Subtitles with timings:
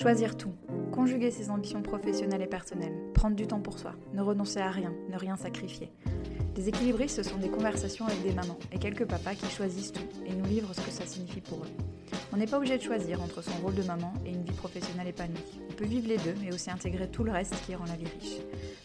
[0.00, 0.52] Choisir tout,
[0.92, 4.94] conjuguer ses ambitions professionnelles et personnelles, prendre du temps pour soi, ne renoncer à rien,
[5.10, 5.90] ne rien sacrifier.
[6.56, 10.06] Les équilibristes, ce sont des conversations avec des mamans et quelques papas qui choisissent tout
[10.24, 12.16] et nous livrent ce que ça signifie pour eux.
[12.32, 15.08] On n'est pas obligé de choisir entre son rôle de maman et une vie professionnelle
[15.08, 15.60] épanouie.
[15.68, 18.06] On peut vivre les deux, mais aussi intégrer tout le reste qui rend la vie
[18.20, 18.36] riche.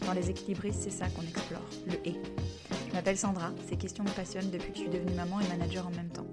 [0.07, 2.15] Dans les équilibristes, c'est ça qu'on explore, le et.
[2.89, 5.85] Je m'appelle Sandra, ces questions me passionnent depuis que je suis devenue maman et manager
[5.85, 6.25] en même temps.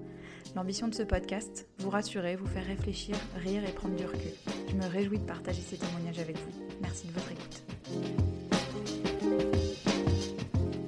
[0.57, 4.33] L'ambition de ce podcast, vous rassurer, vous faire réfléchir, rire et prendre du recul.
[4.71, 6.53] Je me réjouis de partager ces témoignages avec vous.
[6.81, 7.63] Merci de votre écoute.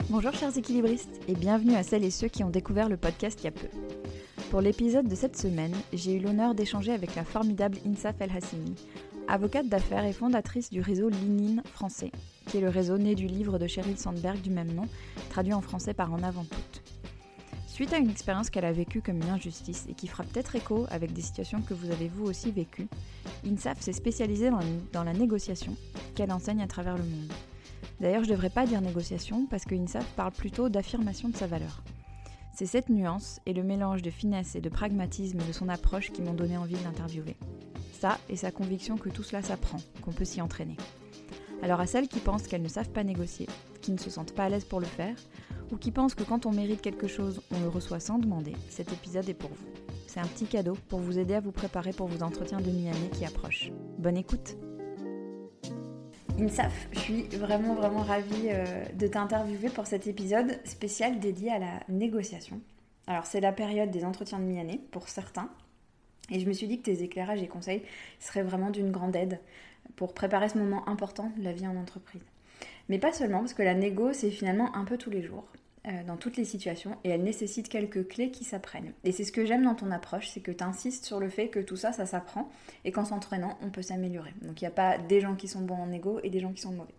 [0.08, 3.44] Bonjour chers équilibristes et bienvenue à celles et ceux qui ont découvert le podcast il
[3.44, 3.66] y a peu.
[4.50, 8.76] Pour l'épisode de cette semaine, j'ai eu l'honneur d'échanger avec la formidable Insaf El Hassimi,
[9.26, 12.12] avocate d'affaires et fondatrice du réseau Linine français,
[12.46, 14.86] qui est le réseau né du livre de Sheryl Sandberg du même nom,
[15.30, 16.71] traduit en français par En avant toute.
[17.72, 20.84] Suite à une expérience qu'elle a vécue comme une injustice et qui fera peut-être écho
[20.90, 22.86] avec des situations que vous avez vous aussi vécues,
[23.46, 24.50] INSAF s'est spécialisée
[24.92, 25.74] dans, la négociation
[26.14, 27.32] qu'elle enseigne à travers le monde.
[27.98, 31.46] D'ailleurs, je ne devrais pas dire négociation parce que INSAF parle plutôt d'affirmation de sa
[31.46, 31.82] valeur.
[32.54, 36.20] C'est cette nuance et le mélange de finesse et de pragmatisme de son approche qui
[36.20, 37.38] m'ont donné envie de l'interviewer.
[37.98, 40.76] Ça et sa conviction que tout cela s'apprend, qu'on peut s'y entraîner.
[41.62, 43.46] Alors à celles qui pensent qu'elles ne savent pas négocier,
[43.80, 45.16] qui ne se sentent pas à l'aise pour le faire,
[45.72, 48.92] ou qui pensent que quand on mérite quelque chose, on le reçoit sans demander, cet
[48.92, 49.66] épisode est pour vous.
[50.06, 53.10] C'est un petit cadeau pour vous aider à vous préparer pour vos entretiens de mi-année
[53.12, 53.72] qui approchent.
[53.98, 54.56] Bonne écoute
[56.38, 61.58] INSAF, je suis vraiment vraiment ravie euh, de t'interviewer pour cet épisode spécial dédié à
[61.58, 62.60] la négociation.
[63.06, 65.50] Alors c'est la période des entretiens de mi-année pour certains,
[66.30, 67.82] et je me suis dit que tes éclairages et conseils
[68.18, 69.40] seraient vraiment d'une grande aide
[69.96, 72.22] pour préparer ce moment important de la vie en entreprise.
[72.88, 75.44] Mais pas seulement, parce que la négo, c'est finalement un peu tous les jours.
[75.88, 78.92] Euh, dans toutes les situations et elle nécessite quelques clés qui s'apprennent.
[79.02, 81.48] Et c'est ce que j'aime dans ton approche, c'est que tu insistes sur le fait
[81.48, 82.48] que tout ça, ça s'apprend
[82.84, 84.32] et qu'en s'entraînant, on peut s'améliorer.
[84.42, 86.52] Donc il n'y a pas des gens qui sont bons en égo et des gens
[86.52, 86.94] qui sont mauvais.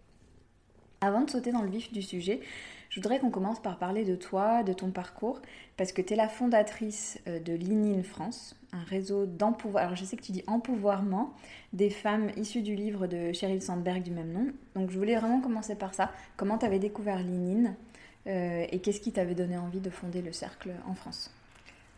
[1.00, 2.42] Avant de sauter dans le vif du sujet,
[2.90, 5.42] je voudrais qu'on commence par parler de toi, de ton parcours,
[5.78, 9.86] parce que tu es la fondatrice euh, de Linine France, un réseau d'empouvoir.
[9.86, 11.34] Alors je sais que tu dis empouvoirment
[11.72, 14.48] des femmes issues du livre de Sheryl Sandberg du même nom.
[14.76, 16.12] Donc je voulais vraiment commencer par ça.
[16.36, 17.93] Comment tu avais découvert Linine euh,
[18.26, 21.32] et qu'est-ce qui t'avait donné envie de fonder le cercle en France?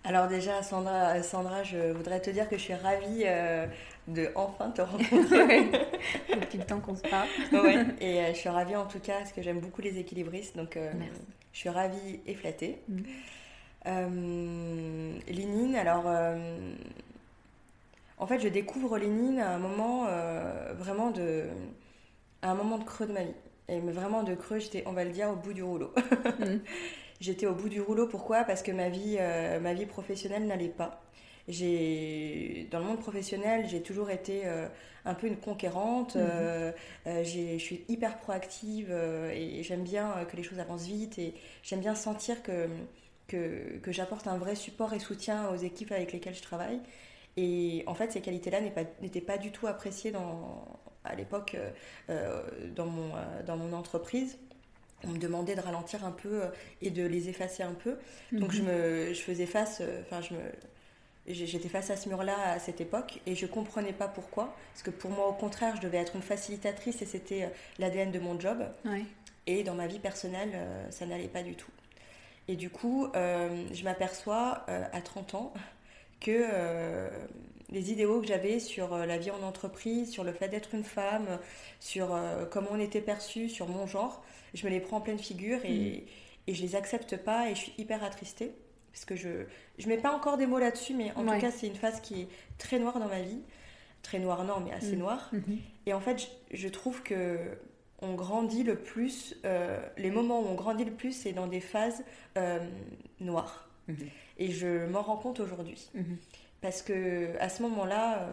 [0.07, 3.65] Alors déjà, Sandra, Sandra, je voudrais te dire que je suis ravie euh,
[4.07, 5.63] de enfin te rencontrer.
[6.31, 7.27] Depuis le temps qu'on se parle.
[7.51, 10.55] ouais, et euh, je suis ravie en tout cas parce que j'aime beaucoup les équilibristes,
[10.55, 10.77] donc
[11.53, 12.77] je suis ravie et flattée.
[12.87, 13.01] Mm.
[15.27, 16.05] Lénine, alors
[18.17, 20.07] en fait, je découvre Lénine à un moment
[20.75, 21.45] vraiment de,
[22.43, 23.33] à un moment de creux de ma vie.
[23.67, 25.93] Et vraiment de creux, j'étais, on va le dire, au bout du rouleau.
[26.39, 26.59] Mm.
[27.21, 28.43] J'étais au bout du rouleau, pourquoi?
[28.43, 31.01] Parce que ma vie, euh, ma vie professionnelle n'allait pas.
[31.47, 34.67] J'ai, dans le monde professionnel, j'ai toujours été euh,
[35.05, 36.17] un peu une conquérante.
[36.17, 36.73] Mm-hmm.
[37.07, 41.79] Euh, je suis hyper proactive et j'aime bien que les choses avancent vite et j'aime
[41.79, 42.67] bien sentir que,
[43.27, 46.81] que, que j'apporte un vrai support et soutien aux équipes avec lesquelles je travaille.
[47.37, 50.65] Et en fait, ces qualités-là n'étaient pas, pas du tout appréciées dans,
[51.05, 51.69] à l'époque euh,
[52.09, 52.43] euh,
[52.75, 54.37] dans, mon, euh, dans mon entreprise
[55.03, 56.41] on me demandait de ralentir un peu
[56.81, 57.97] et de les effacer un peu.
[58.31, 58.67] Donc je, mhm.
[58.69, 60.39] me, je faisais face, enfin je me,
[61.27, 64.55] j'étais face à ce mur-là à cette époque et je comprenais pas pourquoi.
[64.71, 68.17] Parce que pour moi, au contraire, je devais être une facilitatrice et c'était l'ADN de
[68.17, 68.65] mon job.
[69.45, 70.57] Et dans ma vie personnelle,
[70.89, 71.71] ça n'allait pas du tout.
[72.47, 75.53] Et du coup, je m'aperçois à 30 ans
[76.19, 77.11] que
[77.71, 80.83] les idéaux que j'avais sur euh, la vie en entreprise, sur le fait d'être une
[80.83, 81.39] femme,
[81.79, 85.19] sur euh, comment on était perçu, sur mon genre, je me les prends en pleine
[85.19, 86.49] figure et, mm.
[86.49, 88.51] et je les accepte pas et je suis hyper attristée.
[88.91, 91.67] Parce que je ne mets pas encore des mots là-dessus, mais en tout cas, c'est
[91.67, 92.27] une phase qui est
[92.57, 93.41] très noire dans ma vie.
[94.03, 94.99] Très noire, non, mais assez mm.
[94.99, 95.31] noire.
[95.33, 95.57] Mm-hmm.
[95.87, 97.37] Et en fait, je, trouve que
[97.99, 101.59] on grandit le plus, euh, les moments où on grandit le plus, c'est dans des
[101.59, 102.05] phases
[103.19, 103.69] noires.
[104.37, 105.89] Et je m'en rends compte aujourd'hui.
[106.65, 108.31] Parce que à ce moment-là, euh,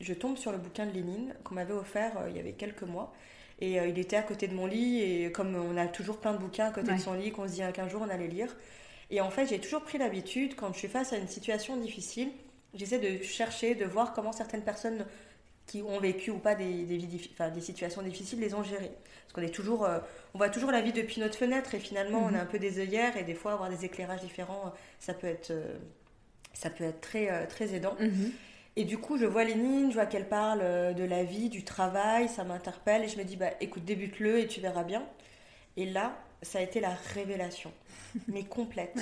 [0.00, 2.82] je tombe sur le bouquin de Lénine qu'on m'avait offert euh, il y avait quelques
[2.82, 3.10] mois.
[3.58, 6.34] Et euh, il était à côté de mon lit, et comme on a toujours plein
[6.34, 8.54] de bouquins à côté de son lit, qu'on se dit qu'un jour on allait lire.
[9.10, 12.28] Et en fait, j'ai toujours pris l'habitude, quand je suis face à une situation difficile,
[12.74, 15.06] j'essaie de chercher, de voir comment certaines personnes
[15.66, 18.92] qui ont vécu ou pas des, des, des situations difficiles les ont gérées.
[19.22, 19.88] Parce qu'on est toujours,
[20.34, 22.40] on voit toujours la vie depuis notre fenêtre et finalement on a mhm.
[22.40, 25.52] un peu des œillères et des fois avoir des éclairages différents, ça peut être
[26.52, 27.94] ça peut être très, euh, très aidant.
[28.00, 28.32] Mhm.
[28.78, 31.64] Et du coup, je vois Lénine, je vois qu'elle parle euh, de la vie, du
[31.64, 35.04] travail, ça m'interpelle et je me dis, bah écoute, débute-le et tu verras bien.
[35.76, 37.72] Et là, ça a été la révélation,
[38.28, 38.96] mais complète.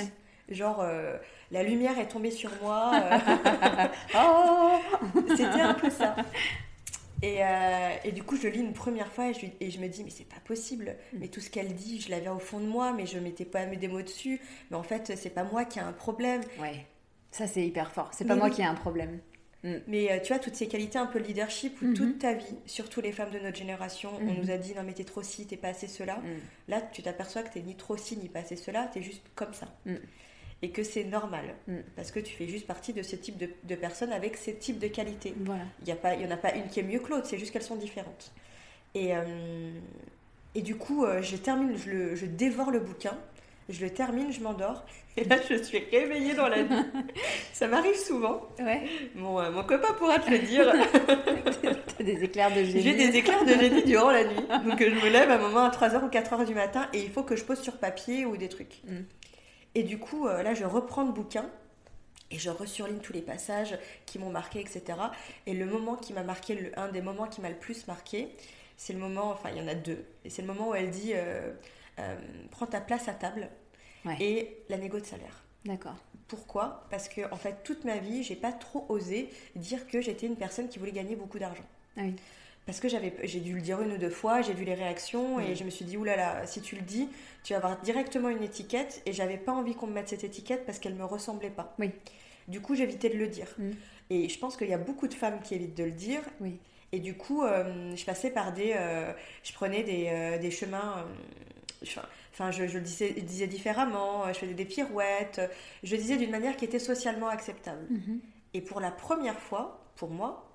[0.49, 1.19] Genre, euh,
[1.51, 2.91] la lumière est tombée sur moi.
[4.15, 4.79] oh
[5.29, 6.17] C'était un peu ça.
[7.21, 9.89] Et, euh, et, du coup, je lis une première fois et je, et je me
[9.89, 10.97] dis, mais c'est pas possible.
[11.13, 11.19] Mm.
[11.21, 13.67] Mais tout ce qu'elle dit, je l'avais au fond de moi, mais je mettais pas
[13.67, 14.41] des mots dessus.
[14.71, 16.41] Mais en fait, c'est pas moi qui ai un problème.
[16.59, 16.87] Ouais,
[17.37, 18.11] ça c'est hyper fort.
[18.13, 19.21] C'est pas moi qui ai un problème.
[19.63, 19.75] Mm.
[19.89, 22.19] Mais euh, tu vois, toutes ces qualités un peu leadership où toute mm-hmm.
[22.19, 24.43] ta vie, surtout les femmes de notre génération, on mm-hmm.
[24.43, 26.17] nous a dit non mais t'es trop ci, t'es pas assez cela.
[26.17, 26.39] Mm.
[26.69, 29.53] Là, tu t'aperçois que t'es ni trop ci, ni pas assez cela, t'es juste comme
[29.53, 29.67] ça.
[29.85, 29.97] Mm.
[30.63, 31.55] Et que c'est normal,
[31.97, 34.89] parce que tu fais juste partie de ce type de, personnes avec ces types de
[34.89, 35.35] qualités.
[35.41, 35.65] Voilà.
[35.83, 37.77] Il n'y en a pas une qui est mieux que l'autre, c'est juste qu'elles sont
[37.77, 38.33] différentes.
[38.95, 39.79] Et, euh,
[40.55, 43.19] et du coup, euh, je termine, je, je dévore le bouquin
[43.69, 44.85] je le termine, je m'endors.
[45.17, 46.85] Et là, je suis réveillée dans la nuit.
[47.53, 48.43] Ça m'arrive souvent.
[48.59, 48.83] Ouais.
[49.15, 50.73] Mon, euh, mon copain pourra te le dire.
[51.99, 52.83] T'as des éclairs de génie.
[52.83, 54.47] J'ai des éclairs de génie durant la nuit.
[54.67, 57.11] Donc, je me lève à un moment à 3h ou 4h du matin et il
[57.11, 58.83] faut que je pose sur papier ou des trucs.
[58.85, 58.97] Mm.
[59.75, 61.47] Et du coup, euh, là, je reprends le bouquin
[62.31, 64.83] et je resurligne tous les passages qui m'ont marqué, etc.
[65.47, 68.29] Et le moment qui m'a marqué, le, un des moments qui m'a le plus marqué,
[68.77, 70.05] c'est le moment, enfin, il y en a deux.
[70.25, 71.13] Et c'est le moment où elle dit.
[71.15, 71.53] Euh, euh,
[72.51, 73.49] prends ta place à table
[74.21, 75.43] et la négo de salaire.
[75.65, 75.97] D'accord.
[76.29, 76.87] Pourquoi?
[76.91, 80.37] Parce que en fait, toute ma vie, j'ai pas trop osé dire que j'étais une
[80.37, 81.65] personne qui voulait gagner beaucoup d'argent.
[81.97, 82.15] Ah oui.
[82.67, 85.39] Parce que j'avais, j'ai dû le dire une ou deux fois, j'ai vu les réactions
[85.39, 87.09] et je me suis dit, oulala, si tu le dis,
[87.45, 90.67] tu vas avoir directement une étiquette et j'avais pas envie qu'on me mette cette étiquette
[90.67, 91.75] parce qu'elle me ressemblait pas.
[91.79, 91.93] Oui.
[92.49, 93.47] Du coup, j'évitais de le dire.
[93.59, 93.71] Mm.
[94.11, 96.23] Et je pense qu'il y a beaucoup de femmes qui évitent de le dire.
[96.41, 96.59] Oui.
[96.91, 98.73] Et du coup, euh, je passais par des.
[98.75, 99.13] Euh,
[99.45, 101.05] je prenais des, des chemins
[102.33, 105.41] Enfin, je, le disais, disais, différemment, je faisais des pirouettes,
[105.83, 107.87] je disais d'une manière qui était socialement acceptable.
[107.91, 108.21] Mhm.
[108.55, 110.51] Et pour la première fois, pour moi,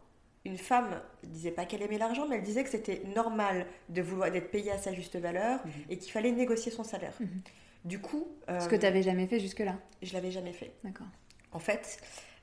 [0.46, 4.02] une femme ne disait pas qu'elle aimait l'argent, mais elle disait que c'était normal de
[4.02, 5.72] vouloir d'être payée à sa juste valeur mhm.
[5.90, 7.14] et qu'il fallait négocier son salaire.
[7.20, 7.42] Mhm.
[7.86, 9.76] Du coup, ce que tu n'avais jamais fait jusque-là.
[10.04, 10.72] Je l'avais jamais fait.
[10.84, 11.08] D'accord.
[11.52, 12.00] En fait,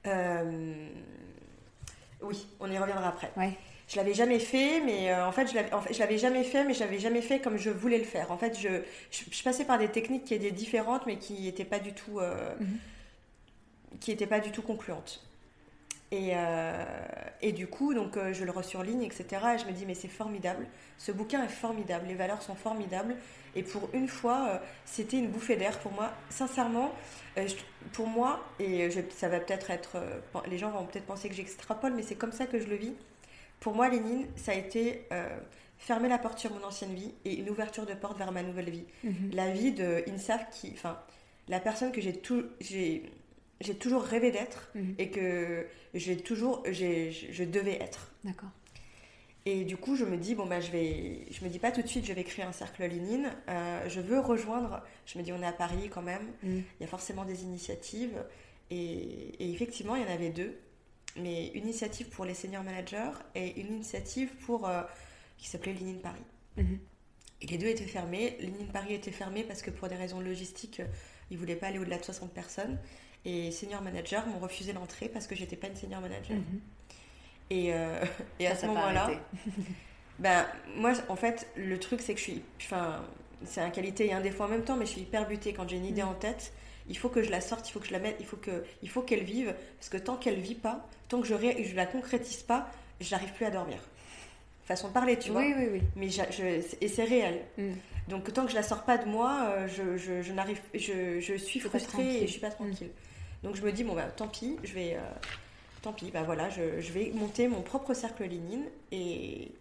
[0.06, 0.88] euh,
[2.20, 3.30] oui, on y reviendra après.
[3.36, 3.56] Ouais
[3.88, 6.98] je l'avais jamais fait, mais euh, en fait, je l'avais jamais fait, mais je l'avais
[6.98, 8.30] jamais fait comme je voulais le faire.
[8.30, 8.68] En fait, je,
[9.10, 12.54] je, passais par des techniques qui étaient différentes, mais qui n'étaient pas du tout, euh,
[12.60, 12.78] mhm.
[13.98, 15.24] qui étaient pas du tout concluantes.
[16.10, 16.84] Et, euh,
[17.40, 19.26] et du coup, donc, je le ligne, etc.
[19.54, 20.66] Et je me dis, mais c'est formidable.
[20.98, 22.06] Ce bouquin est formidable.
[22.08, 23.16] Les valeurs sont formidables.
[23.56, 26.12] Et pour une fois, c'était une bouffée d'air pour moi.
[26.30, 26.94] Sincèrement,
[27.92, 29.98] pour moi, et ça va peut-être être.
[30.46, 32.94] les gens vont peut-être penser que j'extrapole, mais c'est comme ça que je le vis.
[33.60, 35.38] Pour moi, Lénine, ça a été euh,
[35.78, 38.70] fermer la porte sur mon ancienne vie et une ouverture de porte vers ma nouvelle
[38.70, 38.84] vie.
[39.04, 39.30] Mhm.
[39.32, 40.98] La vie de Insaf, qui, enfin,
[41.48, 43.10] la personne que j'ai tout, j'ai,
[43.60, 44.94] j'ai toujours rêvé d'être mhm.
[44.98, 48.12] et que j'ai toujours, j'ai, je devais être.
[48.24, 48.50] D'accord.
[49.46, 51.80] Et du coup, je me dis, bon, bah, je vais, je me dis pas tout
[51.80, 53.30] de suite, je vais créer un cercle Lénine.
[53.48, 56.62] Euh, je veux rejoindre, je me dis, on est à Paris quand même, mhm.
[56.78, 58.22] il y a forcément des initiatives.
[58.70, 60.58] Et, et, effectivement, il y en avait deux
[61.20, 64.82] mais une initiative pour les senior managers et une initiative pour euh,
[65.36, 66.24] qui s'appelait Ligne Paris.
[66.56, 66.78] Mhm.
[67.40, 68.36] Et les deux étaient fermés.
[68.40, 70.82] Ligne Paris était fermée parce que pour des raisons logistiques,
[71.30, 72.78] ils ne voulaient pas aller au-delà de 60 personnes.
[73.24, 76.36] Et senior managers m'ont refusé l'entrée parce que j'étais pas une senior manager.
[76.36, 76.60] Mhm.
[77.50, 78.04] Et, euh,
[78.40, 79.10] et à ce moment-là,
[80.18, 82.42] ben, moi, en fait, le truc, c'est que je suis.
[82.60, 83.04] Enfin,
[83.44, 85.68] c'est un qualité et un défaut en même temps, mais je suis hyper butée quand
[85.68, 86.08] j'ai une idée mhm.
[86.08, 86.52] en tête
[86.88, 88.64] il faut que je la sorte, il faut que je la mette, il faut que,
[88.82, 91.74] il faut qu'elle vive, parce que tant qu'elle vit pas, tant que je, ré, je
[91.74, 92.70] la concrétise pas,
[93.00, 93.78] je n'arrive plus à dormir.
[94.64, 95.40] Façon de parler, tu vois.
[95.40, 95.82] Oui, oui, oui.
[95.96, 96.08] Mais
[96.80, 97.40] et c'est réel.
[97.56, 97.72] Mm.
[98.08, 102.22] Donc tant que je la sors pas de moi, euh, je, n'arrive, je, suis frustrée
[102.22, 102.90] et je suis pas tranquille.
[103.42, 105.00] Donc je me dis bon bah tant pis, je vais, euh,
[105.82, 109.52] tant pis, bah voilà, je, je, vais monter mon propre cercle Lénine et,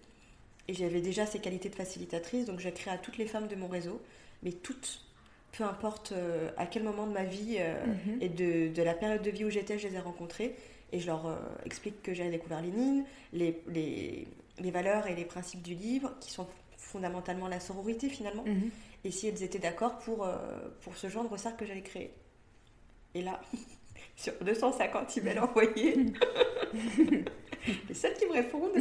[0.68, 3.56] et j'avais déjà ces qualités de facilitatrice, donc j'ai créé à toutes les femmes de
[3.56, 4.01] mon réseau,
[4.44, 5.07] mais toutes
[5.58, 8.22] peu importe euh, à quel moment de ma vie euh, mhm.
[8.22, 10.56] et de, de, la période de vie où j'étais, je les ai rencontrés.
[10.92, 11.36] Et je leur euh,
[11.66, 14.28] explique que j'ai découvert Lénine, les, les,
[14.60, 16.48] les, valeurs et les principes du livre, qui sont
[16.78, 18.44] fondamentalement la sororité finalement.
[18.46, 18.70] Mhm.
[19.04, 20.28] Et si elles étaient d'accord pour,
[20.82, 22.14] pour ce genre de cercle que j'allais créer.
[23.16, 23.42] Et là,
[24.18, 25.96] sur 250 emails envoyés,
[27.88, 28.72] les seules qui me répondent,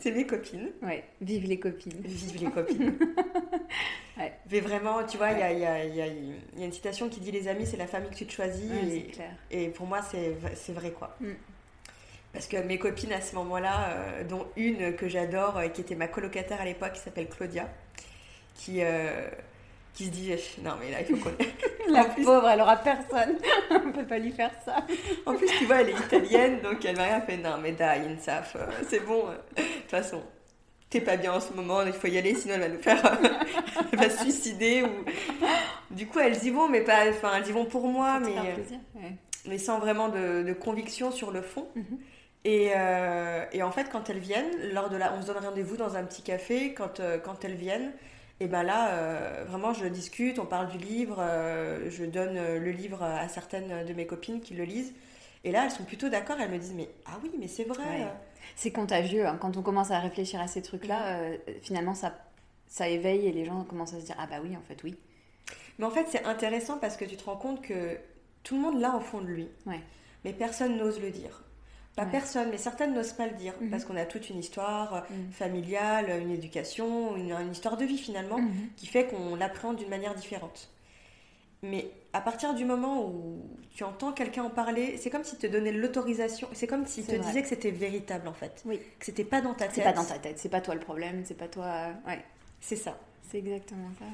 [0.00, 0.72] c'est mes copines.
[0.82, 2.00] Ouais, vive les copines.
[2.02, 2.98] Vive les copines.
[4.18, 4.32] ouais.
[4.50, 7.30] Mais vraiment, tu vois, il y, a, y, a, y, a, une citation qui dit
[7.30, 8.72] Les amis, c'est la famille que tu te choisis.
[8.90, 9.32] et, clair.
[9.50, 11.14] et, pour moi, c'est vrai, quoi.
[11.20, 11.32] Mm.
[12.32, 15.94] Parce que mes copines à ce moment-là, euh, dont une que j'adore, euh, qui était
[15.94, 17.68] ma colocataire à l'époque, qui s'appelle Claudia,
[18.54, 18.82] qui.
[18.82, 19.28] Euh,
[19.96, 20.30] qui se dit
[20.62, 21.34] non mais là il faut qu'on
[21.92, 23.38] la pauvre elle aura personne
[23.70, 24.84] on peut pas lui faire ça
[25.24, 28.02] en plus tu vois elle est italienne donc elle m'a rien fait non mais dai
[28.06, 29.32] Insaf euh, c'est bon euh.
[29.56, 30.22] de toute façon
[30.90, 33.18] t'es pas bien en ce moment il faut y aller sinon elle va nous faire
[33.92, 37.52] elle va se suicider ou du coup elles y vont mais pas enfin elles y
[37.52, 38.34] vont pour moi mais
[38.94, 39.12] mais
[39.48, 41.98] mais sans vraiment de, de, conviction sur le fond mhm.
[42.46, 45.76] Et, euh, et, en fait, quand elles viennent, lors de la, on se donne rendez-vous
[45.76, 46.74] dans un petit café.
[46.74, 47.90] Quand, euh, quand elles viennent,
[48.40, 51.16] et ben là, euh, vraiment, je discute, on parle du livre.
[51.88, 54.92] je donne le livre à certaines de mes copines qui le lisent.
[55.44, 56.36] Et là, elles sont plutôt d'accord.
[56.40, 58.06] Elles me disent, mais ah oui, mais c'est vrai.
[58.54, 59.26] C'est contagieux.
[59.26, 59.38] Hein.
[59.40, 61.30] Quand on commence à réfléchir à ces trucs-là,
[61.62, 62.14] finalement, ça,
[62.66, 64.96] ça éveille et les gens commencent à se dire, ah bah oui, en fait, oui.
[65.78, 67.98] Mais en fait, c'est intéressant parce que tu te rends compte que
[68.42, 69.48] tout le monde l'a au fond de lui.
[70.24, 71.42] Mais personne n'ose le dire.
[71.96, 73.70] Pas personne, mais certaines n'osent pas le dire mhm.
[73.70, 75.32] parce qu'on a toute une histoire euh, mhm.
[75.32, 78.68] familiale, une éducation, une, histoire de vie finalement mhm.
[78.76, 80.70] qui fait qu'on l'appréhende d'une manière différente.
[81.62, 83.40] Mais à partir du moment où
[83.74, 87.16] tu entends quelqu'un en parler, c'est comme si te donnait l'autorisation, c'est comme s'il te
[87.16, 88.62] disait que c'était véritable en fait.
[88.66, 88.78] Oui.
[88.98, 89.74] Que c'était pas dans ta tête.
[89.74, 91.88] C'est pas dans ta tête, c'est pas toi le problème, c'est pas toi.
[92.06, 92.22] Ouais.
[92.60, 92.98] C'est ça.
[93.30, 94.04] C'est exactement ça.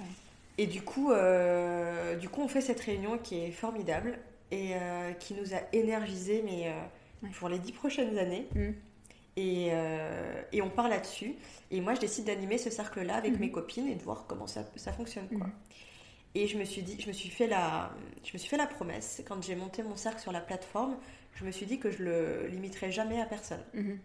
[0.59, 4.19] Et du coup, euh, du coup, on fait cette réunion qui est formidable
[4.51, 6.73] et euh, qui nous a énergisés, mais euh,
[7.39, 8.49] pour les dix prochaines années.
[8.55, 8.71] Mm.
[9.37, 9.71] Et,
[10.53, 11.35] et, on part là-dessus.
[11.71, 13.39] Et moi, je décide d'animer ce cercle-là avec mm-hmm.
[13.39, 15.27] mes copines et de voir comment ça, ça fonctionne.
[15.29, 15.47] Quoi.
[15.47, 15.53] Mm.
[16.35, 17.91] Et je me suis dit, je me suis fait la,
[18.25, 20.97] je me suis fait la promesse quand j'ai monté mon cercle sur la plateforme,
[21.35, 23.63] je me suis dit que je le limiterai jamais à personne.
[23.75, 23.97] Mm-hmm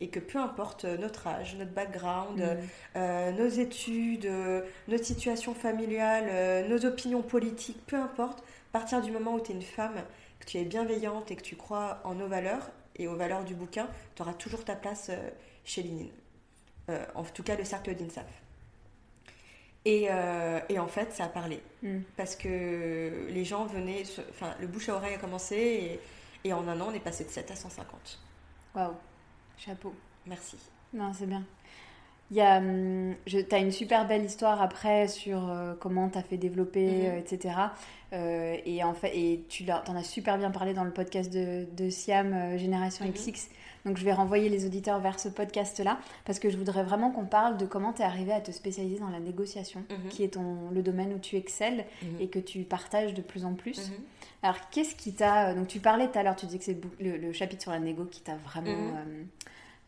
[0.00, 2.58] et que peu importe notre âge, notre background,
[2.96, 9.02] euh, nos études, euh, notre situation familiale, euh, nos opinions politiques, peu importe, à partir
[9.02, 9.96] du moment où tu es une femme,
[10.48, 13.54] que tu es bienveillante et que tu crois en nos valeurs et aux valeurs du
[13.54, 15.10] bouquin, tu auras toujours ta place
[15.64, 16.10] chez Linine.
[17.14, 18.24] en tout cas, le cercle d'INSAF.
[19.84, 20.08] Et,
[20.68, 21.62] et, en fait, ça a parlé.
[21.82, 22.00] Mm.
[22.16, 24.02] Parce que les gens venaient.
[24.30, 27.24] Enfin, le bouche à oreille a commencé et, et en un an, on est passé
[27.24, 28.18] de 7 à 150.
[28.74, 28.94] Waouh!
[29.58, 29.94] Chapeau.
[30.26, 30.56] Merci.
[30.92, 31.44] Non, c'est bien.
[32.30, 36.18] Il y a, hum, tu as une super belle histoire après sur euh, comment tu
[36.18, 37.04] as fait développer, mhm.
[37.06, 37.54] euh, etc.
[38.12, 41.66] Euh, et en fait, et tu en as super bien parlé dans le podcast de,
[41.76, 43.12] de Siam Génération mhm.
[43.12, 43.48] XX.
[43.86, 47.24] Donc je vais renvoyer les auditeurs vers ce podcast-là parce que je voudrais vraiment qu'on
[47.24, 50.08] parle de comment tu es arrivé à te spécialiser dans la négociation, mhm.
[50.10, 51.86] qui est ton, le domaine où tu excelles
[52.20, 53.90] et que tu partages de plus en plus.
[54.42, 55.54] Alors qu'est-ce qui t'a...
[55.54, 58.04] Donc tu parlais tout à l'heure, tu disais que c'est le, chapitre sur la négo
[58.04, 58.92] qui t'a vraiment...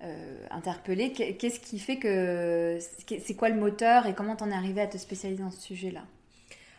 [0.03, 1.13] Euh, interpellé.
[1.13, 2.79] Qu'est-ce qui fait que.
[3.07, 6.05] C'est quoi le moteur et comment t'en es arrivé à te spécialiser dans ce sujet-là?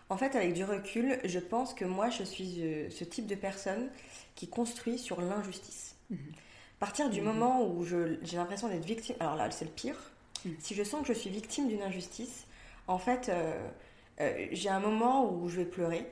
[0.10, 3.36] En fait, avec du recul, je pense que moi, je suis euh, ce type de
[3.36, 3.90] personne
[4.34, 5.96] qui construit sur l'injustice.
[6.10, 6.18] Mhm.
[6.18, 7.28] À partir du mhm.
[7.28, 9.16] moment où j'ai l'impression d'être victime.
[9.20, 9.98] Alors là, c'est le pire.
[10.44, 10.56] Mhm.
[10.58, 12.48] Si je sens que je suis victime d'une injustice,
[12.88, 16.08] en fait, euh, j'ai un moment où je vais pleurer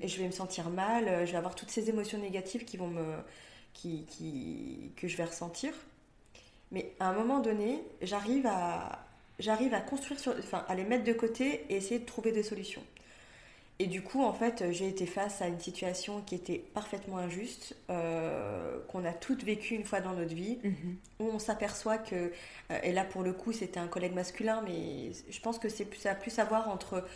[0.00, 2.88] et je vais me sentir mal, je vais avoir toutes ces émotions négatives qui vont
[2.88, 3.16] me.
[3.74, 5.74] Qui, qui, que je vais ressentir.
[6.76, 8.98] Mais à un moment donné, j'arrive à,
[9.38, 12.42] j'arrive à construire, sur, enfin, à les mettre de côté et essayer de trouver des
[12.42, 12.82] solutions.
[13.78, 17.74] Et du coup, en fait, j'ai été face à une situation qui était parfaitement injuste,
[17.88, 20.96] euh, qu'on a toutes vécues une fois dans notre vie, mhm.
[21.20, 22.14] où on s'aperçoit que,
[22.70, 25.88] euh, et là pour le coup, c'était un collègue masculin, mais je pense que c'est
[25.94, 27.06] ça a plus à voir entre,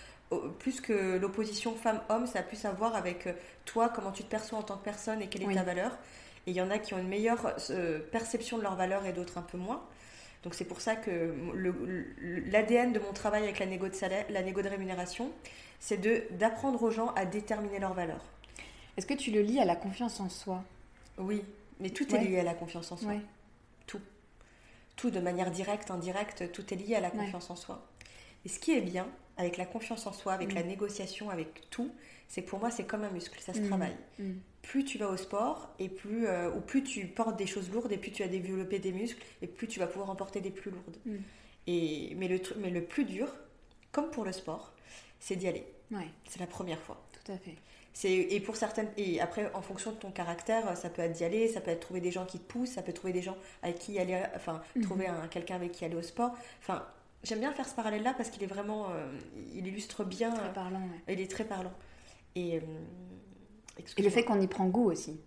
[0.59, 3.35] plus que l'opposition femme-homme, ça a plus à voir avec euh,
[3.67, 5.99] toi, comment tu te perçois en tant que personne et quelle est ta valeur.
[6.47, 9.13] Et il y en a qui ont une meilleure euh, perception de leur valeur et
[9.13, 9.83] d'autres un peu moins.
[10.43, 11.35] Donc c'est pour ça que
[12.51, 15.31] l'ADN de mon travail avec la négo de salaire, la négo de rémunération,
[15.81, 16.01] c'est
[16.39, 18.25] d'apprendre aux gens à déterminer leur valeur.
[18.97, 20.65] Est-ce que tu le lis à la confiance en soi?
[21.19, 21.43] Oui,
[21.79, 23.13] mais tout est lié à la confiance en soi.
[23.87, 24.01] Tout.
[24.97, 27.87] Tout de manière directe, indirecte, tout est lié à la confiance en soi.
[28.45, 29.07] Et ce qui est bien
[29.37, 30.67] avec la confiance en soi, avec la mm.
[30.67, 31.91] négociation, avec tout,
[32.31, 33.67] c'est que pour moi c'est comme un muscle, ça se mm.
[33.67, 33.97] travaille.
[34.19, 34.31] Mm
[34.63, 37.93] plus tu vas au sport et plus euh, ou plus tu portes des choses lourdes
[37.93, 40.71] et plus tu as développé des muscles et plus tu vas pouvoir emporter des plus
[40.71, 40.97] lourdes.
[41.07, 41.17] Mm.
[41.67, 43.29] Et mais le mais le plus dur,
[43.93, 44.73] comme pour le sport,
[45.19, 45.65] c'est d'y aller.
[46.29, 47.03] C'est la première fois.
[47.13, 47.57] Tout à fait.
[47.93, 51.25] C'est et pour certaines et après en fonction de ton caractère, ça peut être d'y
[51.25, 53.37] aller, ça peut être trouver des gens qui te poussent, ça peut trouver des gens
[53.63, 54.83] avec qui aller, enfin mm-hmm.
[54.83, 56.37] trouver un quelqu'un avec qui aller au sport.
[56.61, 56.87] Enfin,
[57.25, 59.11] j'aime bien faire ce parallèle là parce qu'il est vraiment, euh,
[59.55, 60.31] il illustre bien.
[60.31, 60.83] Très parlant.
[61.09, 61.73] Il est très parlant.
[62.35, 62.61] Et euh,
[63.97, 65.21] et le fait qu'on y prend goût aussi.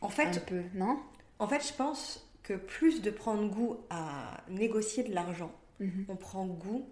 [0.00, 0.98] En fait, un peu, non?
[1.38, 6.06] En fait, je pense que plus de prendre goût à négocier de l'argent, mhm.
[6.08, 6.88] on prend goût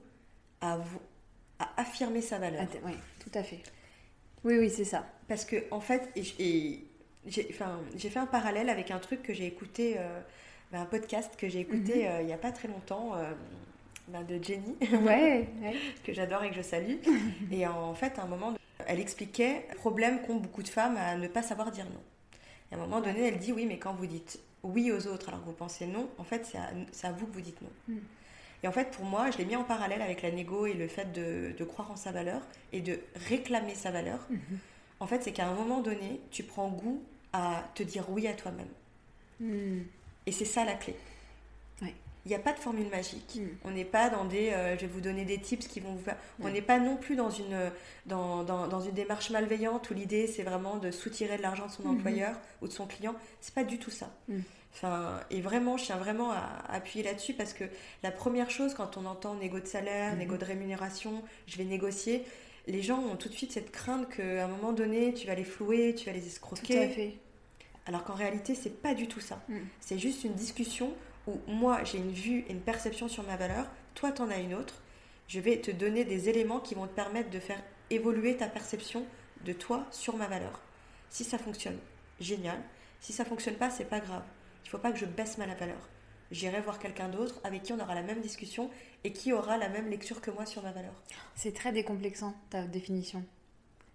[0.61, 0.79] à,
[1.59, 2.67] à affirmer sa valeur.
[2.85, 3.63] oui, tout à fait.
[4.45, 5.07] Oui, oui, c'est ça.
[5.29, 6.85] Parce que, en fait, et,
[7.27, 10.21] j'ai fait un parallèle avec un truc que j'ai écouté, euh,
[10.73, 12.11] ben, un podcast que j'ai écouté mhm.
[12.11, 13.15] euh, il n'y a pas très longtemps.
[13.17, 13.33] Euh,
[14.09, 15.49] ben, de Jenny, ouais,
[16.05, 16.97] que j'adore et que je salue.
[17.53, 18.55] et en fait, à un moment,
[18.91, 22.01] elle expliquait le problème qu'ont beaucoup de femmes à ne pas savoir dire non.
[22.71, 25.29] Et à un moment donné, elle dit oui, mais quand vous dites oui aux autres
[25.29, 27.71] alors que vous pensez non, en fait, c'est à, vous que vous dites non.
[27.87, 28.01] Hmm.
[28.65, 30.89] Et en fait, pour moi, je l'ai mis en parallèle avec la négo et le
[30.89, 32.43] fait de, croire en sa valeur
[32.73, 34.27] et de réclamer sa valeur.
[34.29, 34.39] Hmm.
[34.99, 37.01] En fait, c'est qu'à un moment donné, tu prends goût
[37.33, 38.67] à te dire oui à toi-même.
[39.39, 39.83] Hmm.
[40.27, 40.97] Et c'est ça la clé.
[42.27, 43.37] Il n'y a pas de formule magique.
[43.37, 43.47] Mm.
[43.65, 44.51] On n'est pas dans des.
[44.51, 46.17] euh, je vais vous donner des tips qui vont vous faire.
[46.41, 46.53] On Ouais.
[46.53, 47.71] n'est pas non plus dans une,
[48.07, 51.71] dans, dans, dans une démarche malveillante où l'idée c'est vraiment de soutirer de l'argent de
[51.73, 51.97] son Mhm.
[51.99, 53.15] employeur ou de son client.
[53.41, 54.11] C'est pas du tout ça.
[54.29, 54.41] Mm.
[54.73, 56.37] Enfin, et vraiment, je tiens vraiment à,
[56.69, 57.65] à appuyer là-dessus parce que
[58.05, 62.23] la première chose, quand on entend négo de salaire, négo de rémunération, je vais négocier,
[62.69, 65.43] les gens ont tout de suite cette crainte qu'à un moment donné, tu vas les
[65.45, 66.85] flouer, tu vas les Tout escroquer.
[66.85, 67.15] à fait.
[67.87, 69.41] Alors qu'en réalité, c'est pas du tout ça.
[69.49, 69.57] Mm.
[69.81, 70.93] C'est juste une discussion
[71.31, 74.55] où moi, j'ai une vue et une perception sur ma valeur, toi, t'en as une
[74.55, 74.75] autre.
[75.29, 79.05] Je vais te donner des éléments qui vont te permettre de faire évoluer ta perception
[79.45, 80.61] de toi sur ma valeur.
[81.09, 81.79] Si ça fonctionne,
[82.21, 82.59] génial.
[83.01, 84.23] Si ça fonctionne pas, c'est pas grave.
[84.65, 85.89] Il faut pas que je baisse ma valeur.
[86.31, 88.71] J'irai voir quelqu'un d'autre avec qui on aura la même discussion
[89.03, 90.93] et qui aura la même lecture que moi sur ma valeur.
[91.35, 93.25] C'est très décomplexant, ta définition.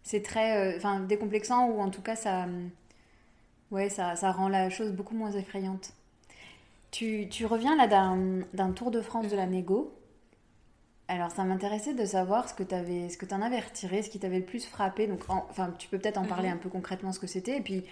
[0.04, 0.77] C'est très.
[0.77, 2.46] euh, décomplexant ou en tout cas, ça.
[3.72, 5.94] Ouais, ça, ça rend la chose beaucoup moins effrayante.
[6.95, 9.93] Tu, tu reviens là d'un tour de France de la négo.
[11.09, 14.09] Alors, ça m'intéressait de savoir ce que tu avais, ce que en avais retiré, ce
[14.09, 15.05] qui t'avait le plus frappé.
[15.05, 16.53] Donc, en- enfin, tu peux peut-être en parler Mhm.
[16.53, 17.57] un peu concrètement ce que c'était.
[17.57, 17.83] Et puis,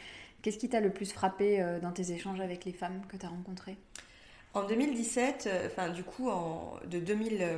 [0.42, 3.26] qu'est-ce qui t'a le plus frappé euh, dans tes échanges avec les femmes que tu
[3.26, 3.76] as rencontrées?
[4.54, 7.58] En 2017, euh, enfin du coup en, de 2000, euh,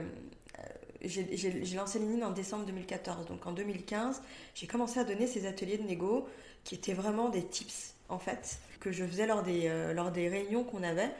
[1.04, 3.28] j'ai lancé LinkedIn en décembre 2014.
[3.28, 4.24] Donc en 2015,
[4.56, 6.28] j'ai commencé à donner ces ateliers de négo
[6.64, 10.28] qui étaient vraiment des tips en fait que je faisais lors des, euh, lors des
[10.28, 11.12] réunions qu'on avait.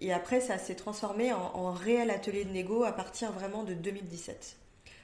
[0.00, 3.74] Et après, ça s'est transformé en, en réel atelier de négo à partir vraiment de
[3.74, 4.56] 2017.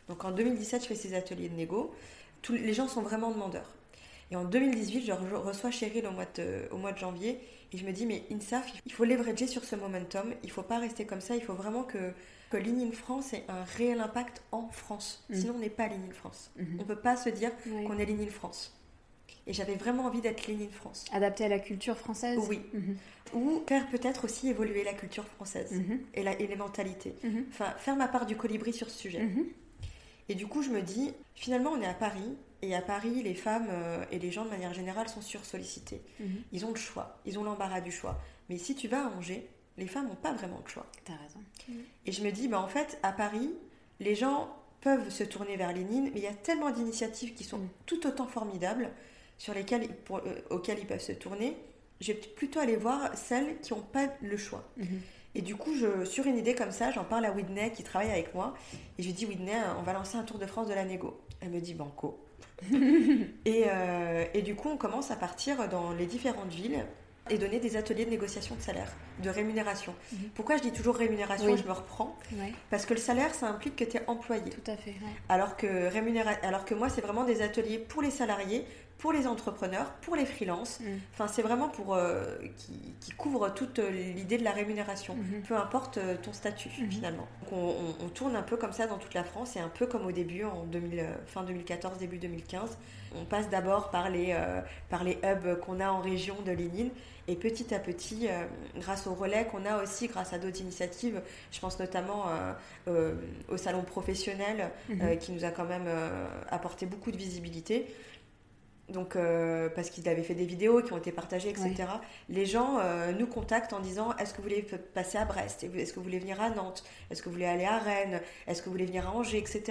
[0.09, 1.95] Donc en 2017, je fais ces ateliers de négo.
[2.43, 3.71] Tous, les gens sont vraiment demandeurs.
[4.31, 7.39] Et en 2018, je re- reçois Cheryl au mois, de, au mois de janvier
[7.73, 10.35] et je me dis, mais INSAF, il faut leverager sur ce momentum.
[10.43, 11.37] Il faut pas rester comme ça.
[11.37, 12.13] Il faut vraiment que,
[12.51, 15.25] que Lean in France ait un réel impact en France.
[15.31, 15.35] Mm.
[15.37, 16.51] Sinon, on n'est pas Lean in France.
[16.57, 16.79] Mhm.
[16.81, 18.75] On peut pas se dire qu'on est Lean in France.
[19.47, 21.05] Et j'avais vraiment envie d'être Lean in France.
[21.13, 22.61] Adapté à la culture française Oui.
[22.75, 22.97] Mhm.
[23.35, 26.01] Ou faire peut-être aussi évoluer la culture française Mhm.
[26.15, 27.15] et, la, et les mentalités.
[27.23, 27.47] Mhm.
[27.51, 29.21] Enfin, faire ma part du colibri sur ce sujet.
[29.23, 29.47] Mhm.
[30.29, 32.37] Et du coup, je me dis, finalement, on est à Paris.
[32.65, 36.01] Et à Paris, les femmes euh, et les gens de manière générale sont sursollicités.
[36.53, 38.21] Ils ont le choix, ils ont l'embarras du choix.
[38.49, 40.87] Mais si tu vas à Angers, les femmes n'ont pas vraiment le choix.
[41.05, 41.41] T'as raison.
[42.07, 43.51] Et je me dis, bah, en fait, à Paris,
[43.99, 47.61] les gens peuvent se tourner vers Lénine, mais il y a tellement d'initiatives qui sont
[47.87, 48.91] tout autant formidables
[49.39, 51.57] sur lesquelles, pour- euh, auxquelles ils peuvent se tourner.
[52.01, 54.65] Je vais plutôt aller voir celles qui n'ont pas le choix.
[54.77, 55.01] Mhm.
[55.35, 58.11] Et du coup, je, sur une idée comme ça, j'en parle à Whitney qui travaille
[58.11, 58.55] avec moi.
[58.99, 61.19] Et je lui dis, Whitney, on va lancer un Tour de France de la négo.
[61.41, 62.23] Elle me dit, banco.
[63.45, 66.85] et, euh, et du coup, on commence à partir dans les différentes villes
[67.31, 69.95] et donner des ateliers de négociation de salaire, de rémunération.
[70.13, 70.19] Mhm.
[70.35, 71.57] Pourquoi je dis toujours rémunération Oui.
[71.57, 72.17] Je me reprends.
[72.33, 74.51] Ouais, Parce que le salaire, ça implique que tu es employé.
[74.51, 74.91] tout à fait.
[74.91, 74.97] ouais.
[75.29, 76.33] Alors que, rémunéra...
[76.43, 78.67] Alors que moi, c'est vraiment des ateliers pour les salariés,
[79.03, 80.79] pour les entrepreneurs, pour les freelances.
[80.79, 80.85] Mm.
[81.13, 82.23] Enfin, c'est vraiment pour euh,
[82.57, 85.43] qui, qui couvre toute euh, l'idée de la rémunération, Mhm.
[85.43, 86.91] peu importe euh, ton statut Mhm.
[86.91, 87.27] finalement.
[87.43, 87.57] Donc, on,
[88.03, 90.07] on- on tourne un peu comme ça dans toute la France et un peu comme
[90.07, 92.79] au début, en 2000, fin 2014, début 2015.
[93.21, 96.91] On passe d'abord par les, euh, par les hubs qu'on a en région de Lénine
[97.27, 98.45] et petit à petit, euh,
[98.77, 102.27] grâce au relais qu'on a aussi, grâce à d'autres initiatives, je pense notamment
[103.49, 105.01] au salon professionnel Mhm.
[105.03, 105.89] euh, qui nous a quand même
[106.51, 107.87] apporté beaucoup de visibilité.
[108.89, 111.75] Donc, euh, parce qu'ils avaient fait des vidéos qui ont été partagées, etc.
[112.29, 114.63] Les gens euh, nous contactent en disant Est-ce que vous voulez
[114.95, 115.65] passer à Brest?
[115.65, 116.85] Est-ce que vous voulez venir à Nantes?
[117.11, 118.21] Est-ce que vous voulez aller à Rennes?
[118.47, 119.39] Est-ce que vous voulez venir à Angers?
[119.39, 119.63] Etc.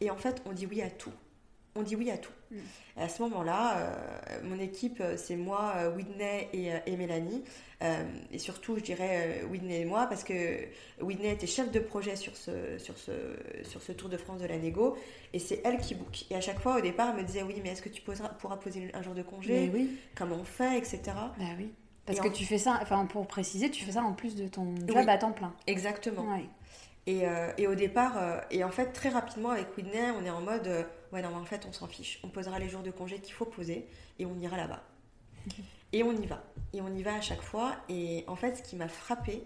[0.00, 1.12] Et en fait, on dit oui à tout.
[1.74, 2.32] On dit oui à tout.
[2.50, 2.56] Mm.
[2.98, 7.42] Et à ce moment-là, euh, mon équipe, euh, c'est moi, euh, Whitney et, et Mélanie.
[7.82, 10.34] Euh, et surtout, je dirais Whitney et moi, parce que
[11.00, 13.12] Whitney était chef de projet sur ce, sur ce,
[13.62, 14.98] sur ce Tour de France de la négo.
[15.32, 16.26] Et c'est elle qui book.
[16.30, 18.28] Et à chaque fois, au départ, elle me disait Oui, mais est-ce que tu poseras,
[18.28, 19.68] pourras poser un jour de congé?
[19.68, 21.00] Mais oui, Comment on fait etc.
[21.06, 21.72] bah oui.
[22.04, 24.34] Parce Et que en- tu fais ça, enfin pour préciser, tu fais ça en plus
[24.34, 25.08] de ton job Oui.
[25.08, 25.54] à temps plein.
[25.66, 26.22] Exactement.
[26.34, 26.44] Ouais.
[27.06, 30.40] Et, euh, et au départ, et en fait, très rapidement avec Whitney, on est en
[30.42, 32.20] mode Ouais, non, mais en fait, on s'en fiche.
[32.22, 33.86] On posera les jours de congé qu'il faut poser
[34.18, 34.82] et on ira là-bas.
[35.92, 36.42] Et on y va.
[36.72, 37.76] Et on y va à chaque fois.
[37.88, 39.42] Et en fait, ce qui m'a frappé,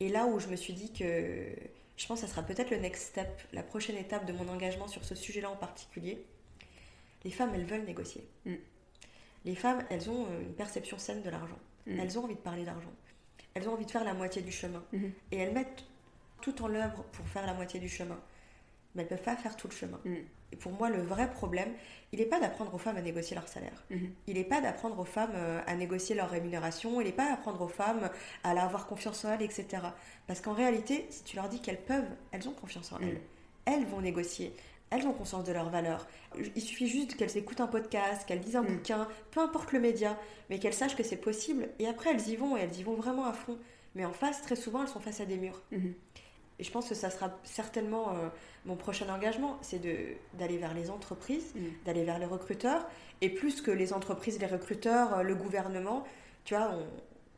[0.00, 1.46] et là où je me suis dit que
[1.96, 4.86] je pense que ça sera peut-être le next step, la prochaine étape de mon engagement
[4.86, 6.24] sur ce sujet-là en particulier,
[7.24, 8.28] les femmes, elles veulent négocier.
[8.44, 8.54] Mm.
[9.44, 11.58] Les femmes, elles ont euh, une perception saine de l'argent.
[11.86, 11.98] Mm.
[11.98, 12.92] Elles ont envie de parler d'argent.
[13.54, 14.84] Elles ont envie de faire la moitié du chemin.
[14.92, 15.12] Mhm.
[15.32, 15.84] Et elles mettent
[16.40, 18.20] tout en l'œuvre pour faire la moitié du chemin.
[18.94, 20.00] Mais elles ne peuvent pas faire tout le chemin.
[20.52, 21.68] Et pour moi, le vrai problème,
[22.12, 23.84] il n'est pas d'apprendre aux femmes à négocier leur salaire.
[23.90, 24.10] Mhm.
[24.26, 27.00] Il n'est pas d'apprendre aux femmes euh, à négocier leur rémunération.
[27.00, 28.08] Il n'est pas d'apprendre aux femmes
[28.44, 29.66] à avoir confiance en elles, etc.
[30.26, 33.02] Parce qu'en réalité, si tu leur dis qu'elles peuvent, elles ont confiance en Mm.
[33.04, 33.20] elles.
[33.66, 34.54] Elles vont négocier.
[34.90, 36.06] Elles ont conscience de leurs valeurs.
[36.56, 38.66] Il suffit juste qu'elles écoutent un podcast, qu'elles lisent un Mm.
[38.76, 41.68] bouquin, peu importe le média, mais qu'elles sachent que c'est possible.
[41.78, 43.58] Et après, elles y vont et elles y vont vraiment à fond.
[43.94, 45.60] mais en face, très souvent, elles sont face à des murs.
[46.58, 48.28] Et je pense que ça sera certainement euh,
[48.66, 49.80] mon prochain engagement, c'est
[50.34, 51.70] d'aller vers les entreprises, mhm.
[51.86, 52.86] d'aller vers les recruteurs,
[53.20, 56.04] et plus que les entreprises, les recruteurs, euh, le gouvernement,
[56.44, 56.72] tu vois,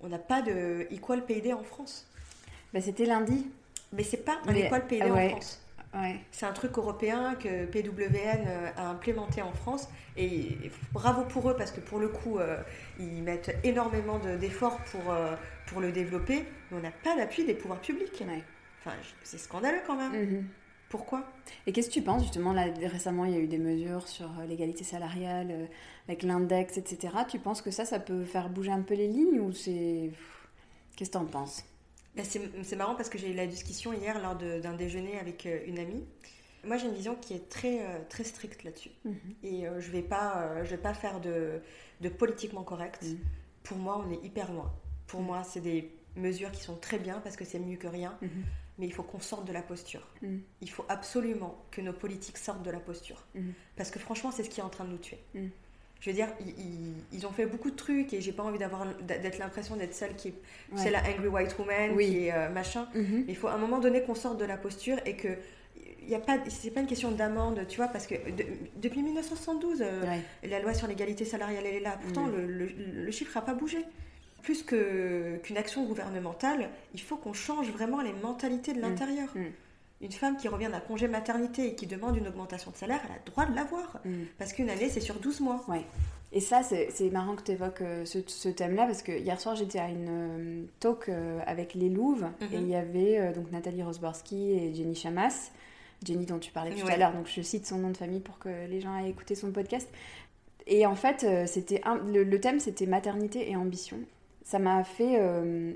[0.01, 2.09] on n'a pas de equal pay en France.
[2.73, 3.51] Bah, C'était lundi.
[3.93, 5.61] Mais c'est pas un equal pay en France.
[6.31, 10.57] C'est un truc européen que PWN euh, a implémenté en France et
[10.93, 12.39] bravo pour eux parce que pour le coup
[12.99, 15.03] ils mettent énormément d'efforts pour,
[15.67, 18.23] pour le développer mais on n'a pas l'appui des pouvoirs publics.
[18.81, 20.13] Enfin, c'est scandaleux quand même.
[20.13, 20.49] Mhm.
[20.89, 21.25] Pourquoi?
[21.67, 24.29] Et qu'est-ce que tu penses justement là récemment il y a eu des mesures sur
[24.49, 25.69] l'égalité salariale
[26.09, 27.15] avec l'index etc.
[27.29, 30.11] Tu penses que ça ça peut faire bouger un peu les lignes ou c'est
[30.97, 31.65] qu'est-ce que tu en penses?
[32.17, 35.61] Bah, c'est marrant parce que j'ai eu la discussion hier lors d'un déjeuner avec euh,
[35.67, 36.05] une amie.
[36.65, 38.91] Moi, j'ai une vision qui est très, euh, très stricte là-dessus.
[39.05, 39.15] Mhm.
[39.43, 41.61] Et euh, je ne vais, pas, je vais pas faire de,
[42.01, 43.03] de politiquement correct.
[43.03, 43.19] Mhm.
[43.63, 44.73] Pour moi, on est hyper loin.
[45.07, 48.19] Pour moi, c'est des mesures qui sont très bien parce que c'est mieux que rien.
[48.81, 50.09] Mais il faut qu'on sorte de la posture.
[50.61, 53.23] Il faut absolument que nos politiques sortent de la posture.
[53.77, 55.21] Parce que franchement, c'est ce qui est en train de nous tuer
[56.01, 56.29] je veux dire,
[57.13, 60.17] ils, ont fait beaucoup de trucs et j'ai pas envie d'avoir d'être l'impression d'être celle
[60.17, 60.33] qui
[60.75, 62.89] c'est la angry white woman qui est euh, machin.
[62.95, 63.25] Mhm.
[63.27, 65.29] Mais il faut à un moment donné qu'on sorte de la posture et que
[66.03, 68.15] il y a pas c'est pas une question d'amende, tu vois, parce que
[68.77, 71.99] depuis 1972, euh, la loi sur l'égalité salariale elle est là.
[72.03, 73.85] Pourtant, le, le, chiffre n'a pas bougé.
[74.43, 78.89] Plus que qu'une action gouvernementale, il faut qu'on change vraiment les mentalités de mhm.
[78.89, 79.29] l'intérieur
[80.01, 83.13] une femme qui revient d'un congé maternité et qui demande une augmentation de salaire, elle
[83.13, 83.99] a le droit de l'avoir.
[84.05, 84.23] Mm.
[84.39, 85.63] Parce qu'une année, c'est sur 12 mois.
[85.69, 85.85] Ouais.
[86.33, 89.79] Et ça, c'est marrant que tu évoques euh, ce, thème-là, parce que hier soir, j'étais
[89.79, 92.63] à une euh, talk euh, avec les Louves, et mhm.
[92.63, 95.51] il y avait donc Nathalie Rosborski et Jenny Chamas.
[96.03, 98.39] Jenny dont tu parlais tout à l'heure, donc je cite son nom de famille pour
[98.39, 99.87] que les gens aient écouté son podcast.
[100.67, 103.99] Et en fait, c'était le, le, thème, c'était maternité et ambition.
[104.51, 105.17] Ça m'a fait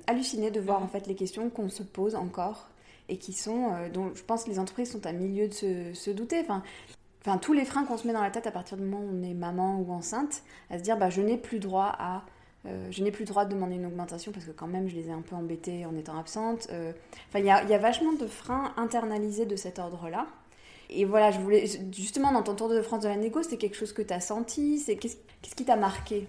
[0.09, 0.87] halluciner de voir mhm.
[0.87, 2.69] en fait les questions qu'on se pose encore
[3.09, 6.11] et qui sont, euh, dont je pense que les entreprises sont à milieu de se,
[6.11, 6.41] douter.
[6.41, 6.63] Enfin,
[7.21, 9.11] enfin, tous les freins qu'on se met dans la tête à partir du moment où
[9.13, 12.23] on est maman ou enceinte, à se dire bah, je n'ai plus droit à.
[12.67, 15.09] Euh, je n'ai plus droit de demander une augmentation parce que quand même je les
[15.09, 16.69] ai un peu embêtés en étant absente.
[16.71, 16.93] Euh,
[17.29, 20.27] enfin, il y a, y a, vachement de freins internalisés de cet ordre-là.
[20.89, 23.77] Et voilà, je voulais justement dans ton tour de France de la négo, c'est quelque
[23.77, 26.27] chose que tu as senti, c'est qu'est-ce, qu'est-ce qui t'a marqué?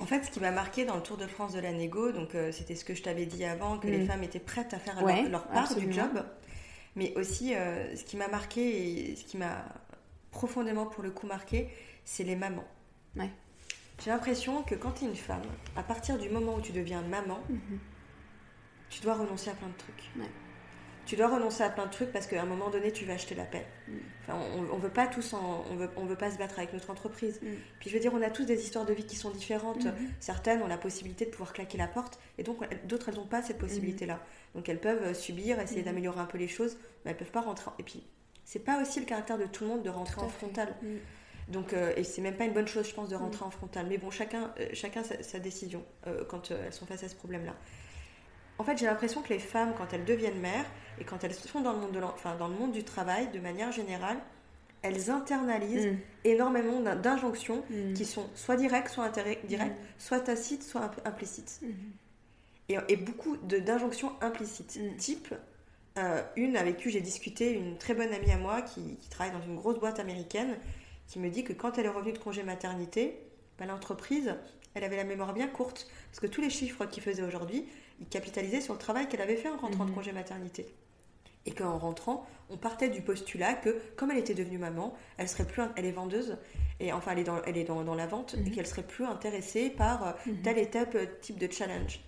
[0.00, 2.34] En fait, ce qui m'a marqué dans le Tour de France de la négo, donc
[2.34, 4.06] euh, c'était ce que je t'avais dit avant, que les mm.
[4.06, 6.24] femmes étaient prêtes à faire leur, part du job.
[6.96, 9.64] Mais aussi, euh, ce qui m'a marqué et ce qui m'a
[10.30, 11.68] profondément pour le coup marqué,
[12.04, 12.66] c'est les mamans.
[14.02, 15.42] J'ai l'impression que quand tu es une femme,
[15.76, 17.78] à partir du moment où tu deviens maman, mm-hmm.
[18.88, 20.10] tu dois renoncer à plein de trucs
[21.10, 23.34] tu dois renoncer à plein de trucs parce qu'à un moment donné, tu vas acheter
[23.34, 23.66] la paix.
[23.88, 23.92] Mm.
[24.28, 26.88] Enfin, on, ne veut pas tous, on veut, on veut pas se battre avec notre
[26.88, 27.40] entreprise.
[27.42, 27.46] Mm.
[27.80, 29.86] Puis je veux dire, on a tous des histoires de vie qui sont différentes.
[29.86, 30.08] Mm-hmm.
[30.20, 33.42] Certaines ont la possibilité de pouvoir claquer la porte, et donc d'autres, elles n'ont pas
[33.42, 34.14] cette possibilité-là.
[34.14, 34.54] Mm-hmm.
[34.54, 35.84] Donc elles peuvent euh, subir, essayer mm-hmm.
[35.84, 37.72] d'améliorer un peu les choses, mais elles peuvent pas rentrer.
[37.80, 38.06] Et puis,
[38.44, 40.76] c'est pas aussi le caractère de tout le monde de rentrer en frontal.
[40.80, 41.52] Mm.
[41.52, 43.86] Donc, euh, et c'est même pas une bonne chose, je pense, de rentrer en frontal.
[43.88, 45.84] Mais bon, chacun, euh, chacun sa, décision
[46.28, 47.56] quand elles sont face à ce problème-là.
[48.60, 50.66] En fait, j'ai l'impression que les femmes, quand elles deviennent mères
[51.00, 53.38] et quand elles sont dans le monde, de enfin, dans le monde du travail, de
[53.38, 54.18] manière générale,
[54.82, 55.98] elles internalisent mm.
[56.24, 57.94] énormément d'injonctions mm.
[57.94, 59.70] qui sont soit directes, soit indirectes, mm.
[59.96, 61.62] soit tacites, soit implicites.
[62.68, 64.78] Et, et, beaucoup d'injonctions implicites.
[64.98, 65.34] Type,
[65.96, 69.42] euh, une avec qui j'ai discuté, une très bonne amie à moi qui, travaille dans
[69.42, 70.58] une grosse boîte américaine,
[71.06, 73.16] qui me dit que quand elle est revenue de congé maternité,
[73.58, 74.34] bah, l'entreprise,
[74.74, 75.88] elle avait la mémoire bien courte.
[76.10, 77.66] Parce que tous les chiffres qu'ils faisaient aujourd'hui,
[78.00, 79.96] il capitalisait sur le travail qu'elle avait fait en rentrant de mhm.
[79.96, 80.66] congé maternité.
[81.46, 85.46] Et qu'en rentrant, on partait du postulat que, comme elle était devenue maman, elle serait
[85.46, 86.36] plus, elle est vendeuse,
[86.80, 88.50] et enfin elle est dans, elle est dans, la vente, et mhm.
[88.50, 90.42] qu'elle serait plus intéressée par euh, mhm.
[90.42, 92.00] tel et tel euh, type de challenge.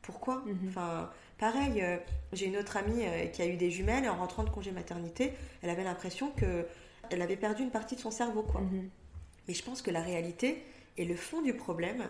[0.00, 0.42] Pourquoi?
[0.68, 1.96] Enfin, pareil, euh,
[2.32, 5.32] j'ai une autre amie qui a eu des jumelles, et en rentrant de congé maternité,
[5.62, 6.66] elle avait l'impression que
[7.10, 8.62] elle avait perdu une partie de son cerveau, quoi.
[9.46, 10.64] Mais je pense que la réalité
[10.96, 12.08] et le fond du problème,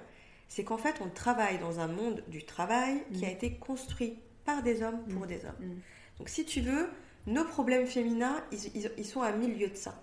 [0.55, 3.33] c'est qu'en fait, on travaille dans un monde du travail qui a mm.
[3.33, 5.27] été construit par des hommes pour mm.
[5.27, 5.67] des hommes.
[5.67, 5.79] Mm.
[6.19, 6.91] Donc, si tu veux,
[7.27, 10.03] nos problèmes féminins, ils, sont à milieu de ça.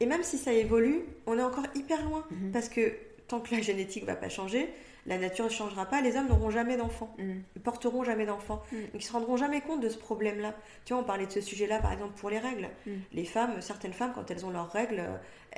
[0.00, 2.24] Et même si ça évolue, on est encore hyper loin.
[2.32, 2.50] Mm-hmm.
[2.50, 2.94] Parce que
[3.28, 4.68] tant que la génétique ne va pas changer,
[5.06, 7.14] la nature ne changera pas, les hommes n'auront jamais d'enfants.
[7.18, 8.62] Ils ne porteront jamais d'enfants.
[8.72, 10.54] Donc ils ne se rendront jamais compte de ce problème-là.
[10.84, 12.68] Tu vois, on parlait de ce sujet-là, par exemple, pour les règles.
[13.12, 15.02] Les femmes, certaines femmes, quand elles ont leurs règles,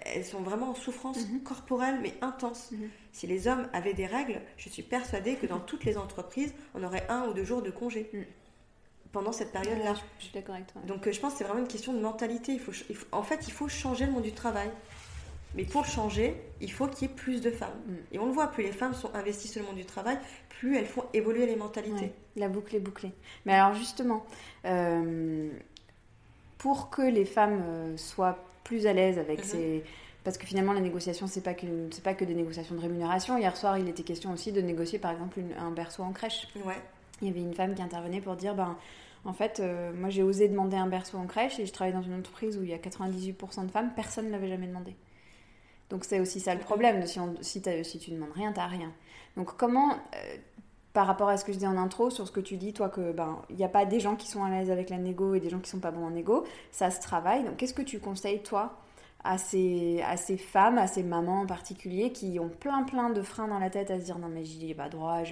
[0.05, 1.43] elles sont vraiment en souffrance mhm.
[1.43, 2.71] corporelle mais intense.
[2.73, 2.91] Mhm.
[3.13, 6.83] Si les hommes avaient des règles, je suis persuadée que dans toutes les entreprises, on
[6.85, 8.11] aurait un ou deux jours de congé.
[8.13, 8.25] Mhm.
[9.11, 9.95] Pendant cette période-là.
[10.19, 10.83] je suis d'accord avec toi.
[10.87, 12.53] Donc euh, je pense que c'est vraiment une question de mentalité.
[12.53, 12.73] Il faut,
[13.11, 14.71] en fait, il faut changer le monde du travail.
[15.55, 17.79] Mais pour changer, il faut qu'il y ait plus de femmes.
[17.87, 17.95] Mm.
[18.13, 20.19] Et on le voit, plus les femmes sont investies sur le monde du travail,
[20.51, 21.95] plus elles font évoluer les mentalités.
[22.07, 23.13] Ouais, la boucle est bouclée.
[23.47, 24.25] Mais alors justement,
[24.67, 25.49] euh,
[26.59, 29.45] pour que les femmes euh, soient plus à l'aise avec Mhm.
[29.45, 29.85] ces...
[30.25, 33.39] Parce que finalement, la négociation, c'est pas, qu'une- c'est pas que des négociations de rémunération.
[33.39, 36.49] Hier soir, il était question aussi de négocier, par exemple, une- un berceau en crèche.
[36.67, 36.75] Ouais.
[37.23, 38.77] Il y avait une femme qui intervenait pour dire, ben,
[39.25, 42.03] en fait, euh, moi j'ai osé demander un berceau en crèche et je travaille dans
[42.03, 44.95] une entreprise où il y a 98% de femmes, personne ne l'avait jamais demandé.
[45.91, 48.93] Donc c'est aussi ça le problème, si, si, tu demandes rien, t'as rien.
[49.37, 50.37] Donc comment, euh,
[50.93, 52.89] par rapport à ce que je disais en intro, sur ce que tu dis, toi,
[52.89, 55.35] que ben il n'y a pas des gens qui sont à l'aise avec la négo
[55.35, 57.45] et des gens qui sont pas bons en négo, ça se travaille.
[57.45, 58.79] Donc qu'est-ce que tu conseilles, toi,
[59.25, 60.03] à ces,
[60.39, 63.91] femmes, à ces mamans en particulier, qui ont plein plein de freins dans la tête
[63.91, 65.23] à se dire non mais j'y ai pas droit,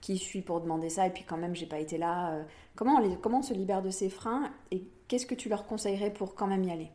[0.00, 2.32] qui suis pour demander ça et puis quand même j'ai pas été là.
[2.34, 2.42] euh,
[2.76, 6.34] Comment comment on se libère de ces freins et qu'est-ce que tu leur conseillerais pour
[6.34, 6.90] quand même y aller?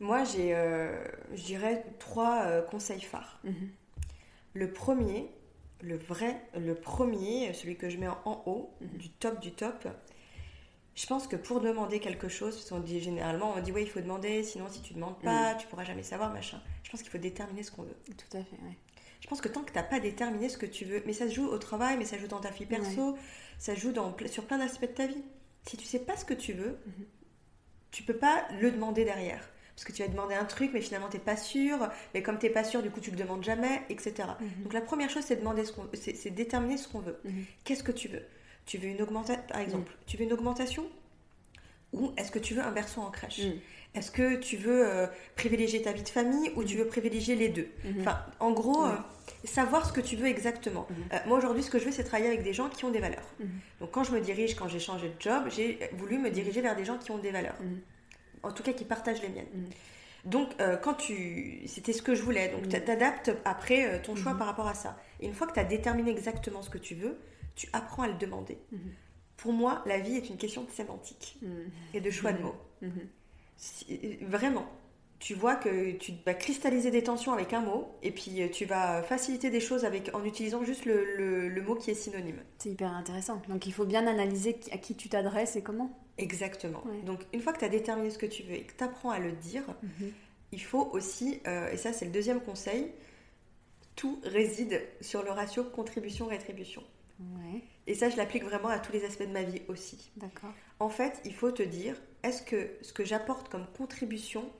[0.00, 0.96] Moi, j'ai, euh,
[1.34, 3.38] je dirais, trois euh, conseils phares.
[3.44, 3.68] Mhm.
[4.54, 5.30] Le premier,
[5.82, 8.88] le vrai, le premier, celui que je mets en haut, Mhm.
[8.98, 9.86] du top du top,
[10.94, 13.88] je pense que pour demander quelque chose, parce qu'on dit généralement, on dit ouais, il
[13.90, 16.60] faut demander, sinon si tu demandes pas, tu pourras jamais savoir, machin.
[16.82, 17.96] Je pense qu'il faut déterminer ce qu'on veut.
[18.06, 18.76] Tout à fait, ouais.
[19.20, 21.34] Je pense que tant que t'as pas déterminé ce que tu veux, mais ça se
[21.34, 23.16] joue au travail, mais ça joue dans ta vie perso,
[23.58, 25.22] ça se joue dans, sur plein d'aspects de ta vie.
[25.68, 27.04] Si tu sais pas ce que tu veux, Mhm.
[27.90, 29.46] tu peux pas le demander derrière.
[29.80, 31.78] Parce que tu vas demander un truc, mais finalement t'es pas sûr,
[32.12, 34.12] mais comme t'es pas sûr, du coup tu le demandes jamais, etc.
[34.38, 34.64] Mhm.
[34.64, 37.18] Donc la première chose, c'est demander ce qu'on, c'est, déterminer ce qu'on veut.
[37.24, 37.44] Mhm.
[37.64, 38.20] Qu'est-ce que tu veux?
[38.66, 40.84] Tu veux une augmentation, par exemple, tu veux une augmentation?
[41.94, 43.38] Ou est-ce que tu veux un berceau en crèche?
[43.38, 43.54] Mhm.
[43.94, 47.48] Est-ce que tu veux euh, privilégier ta vie de famille ou tu veux privilégier les
[47.48, 47.68] deux?
[48.00, 48.92] Enfin, en gros, euh,
[49.44, 50.86] savoir ce que tu veux exactement.
[51.14, 53.00] Euh, moi aujourd'hui, ce que je veux, c'est travailler avec des gens qui ont des
[53.00, 53.34] valeurs.
[53.80, 56.76] Donc quand je me dirige, quand j'ai changé de job, j'ai voulu me diriger vers
[56.76, 57.56] des gens qui ont des valeurs.
[58.42, 59.46] En tout cas, qui partagent les miennes.
[59.54, 59.64] Mhm.
[60.26, 61.62] Donc, euh, quand tu.
[61.66, 62.48] C'était ce que je voulais.
[62.48, 62.68] Donc, Mhm.
[62.84, 64.38] tu adaptes après euh, ton choix Mhm.
[64.38, 64.98] par rapport à ça.
[65.20, 67.18] Et une fois que tu as déterminé exactement ce que tu veux,
[67.56, 68.58] tu apprends à le demander.
[68.72, 68.78] Mhm.
[69.36, 71.70] Pour moi, la vie est une question de sémantique Mhm.
[71.94, 72.44] et de choix de Mhm.
[72.44, 72.56] mots.
[73.56, 74.66] Si- vraiment.
[75.18, 78.64] Tu vois que tu vas cristalliser des tensions avec un mot, et puis euh, tu
[78.64, 82.40] vas faciliter des choses avec, en utilisant juste le, le- le mot qui est synonyme.
[82.58, 83.42] C'est hyper intéressant.
[83.50, 85.90] Donc il faut bien analyser à qui tu t'adresses et comment.
[86.20, 86.82] Exactement.
[86.86, 87.02] Ouais.
[87.02, 89.10] Donc, une fois que tu as déterminé ce que tu veux et que tu apprends
[89.10, 89.64] à le dire,
[90.52, 92.92] il faut aussi, euh, et ça c'est le deuxième conseil,
[93.96, 96.82] tout réside sur le ratio contribution-rétribution.
[97.20, 100.10] Ouais, Et ça, je l'applique vraiment à tous les aspects de ma vie aussi.
[100.16, 100.52] d'accord.
[100.78, 104.50] En fait, il faut te dire, est-ce que ce que j'apporte comme contribution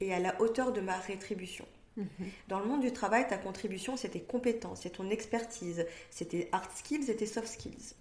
[0.00, 1.66] est à la hauteur de ma rétribution?
[1.98, 2.06] Mhm.
[2.48, 6.48] Dans le monde du travail, ta contribution, c'est tes compétences, c'est ton expertise, c'est tes
[6.52, 7.94] hard skills et tes soft skills.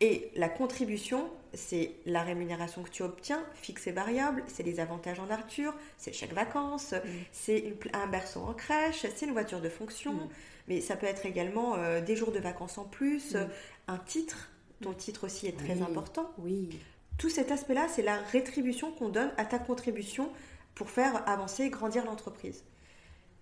[0.00, 5.18] Et la contribution, c'est la rémunération que tu obtiens, fixe et variable, c'est les avantages
[5.18, 6.94] en nature, c'est le chèque vacances,
[7.32, 10.28] c'est une pl- un berceau en crèche, c'est une voiture de fonction, Mm.
[10.68, 13.36] mais ça peut être également euh, des jours de vacances en plus, Mm.
[13.38, 13.44] euh,
[13.88, 14.50] un titre,
[14.82, 15.82] ton titre aussi est très Oui.
[15.82, 16.30] important.
[16.38, 16.78] Oui.
[17.18, 20.30] Tout cet aspect-là, c'est la rétribution qu'on donne à ta contribution
[20.76, 22.62] pour faire avancer et grandir l'entreprise.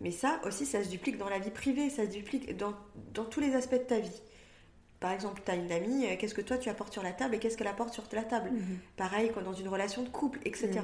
[0.01, 2.73] Mais ça aussi, ça se duplique dans la vie privée, ça se duplique dans,
[3.12, 4.23] dans tous les aspects de ta vie.
[5.07, 7.37] Par exemple, tu as une amie, euh, qu'est-ce que toi tu apportes sur la table
[7.37, 8.51] et qu'est-ce qu'elle apporte sur la table?
[8.51, 8.79] Mhm.
[8.97, 10.69] Pareil quand dans une relation de couple, etc.
[10.75, 10.83] Mhm.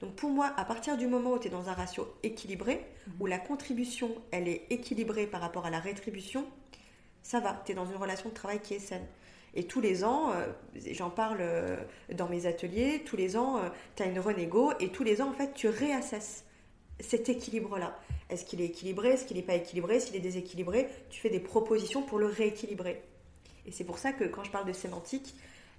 [0.00, 3.12] Donc pour moi, à partir du moment où tu es dans un ratio équilibré, Mhm.
[3.20, 6.46] où la contribution, elle est équilibrée par rapport à la rétribution,
[7.22, 9.04] ça va, tu es dans une relation de travail qui est saine.
[9.52, 10.46] Et tous les ans, euh,
[10.92, 11.76] j'en parle euh,
[12.14, 13.60] dans mes ateliers, tous les ans,
[13.94, 16.46] tu as une renégo et tous les ans, en fait, tu réassesses
[16.98, 17.94] cet équilibre-là.
[18.30, 19.10] Est-ce qu'il est équilibré?
[19.10, 20.00] Est-ce qu'il n'est pas équilibré?
[20.00, 23.02] S'il est déséquilibré, tu fais des propositions pour le rééquilibrer.
[23.70, 25.34] Et c'est pour ça que quand je parle de sémantique,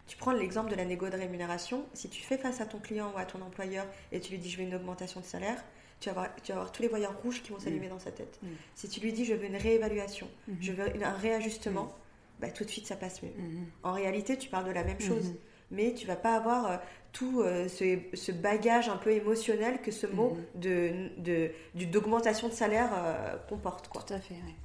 [0.07, 1.85] tu prends l'exemple de la négo de rémunération.
[1.93, 4.49] Si tu fais face à ton client ou à ton employeur et tu lui dis
[4.49, 5.63] je veux une augmentation de salaire,
[5.99, 8.11] tu vas avoir, tu vas avoir tous les voyants rouges qui vont s'allumer dans sa
[8.11, 8.39] tête.
[8.41, 8.47] Mm.
[8.75, 10.57] Si tu lui dis je veux une réévaluation, Mhm.
[10.59, 11.93] je veux une- un réajustement,
[12.39, 13.29] bah, tout de suite ça passe mieux.
[13.37, 13.65] Mhm.
[13.83, 15.35] En réalité, tu parles de la même chose, Mhm.
[15.71, 16.77] mais tu vas pas avoir euh,
[17.11, 22.89] tout euh, ce, ce bagage un peu émotionnel que ce mot de, d'augmentation de salaire
[22.95, 23.87] euh, comporte.
[23.89, 24.01] Quoi.
[24.01, 24.55] Tout à fait, ouais.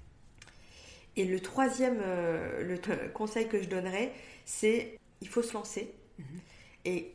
[1.17, 4.13] Et le troisième euh, le conseil que je donnerais,
[4.45, 5.95] c'est il faut se lancer.
[6.19, 6.41] Mhm.
[6.85, 7.13] Et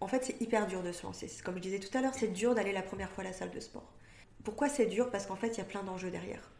[0.00, 1.30] en fait, c'est hyper dur de se lancer.
[1.44, 3.50] Comme je disais tout à l'heure, c'est dur d'aller la première fois à la salle
[3.50, 3.92] de sport.
[4.44, 5.10] Pourquoi c'est dur?
[5.10, 6.50] Parce qu'en fait, il y a plein d'enjeux derrière.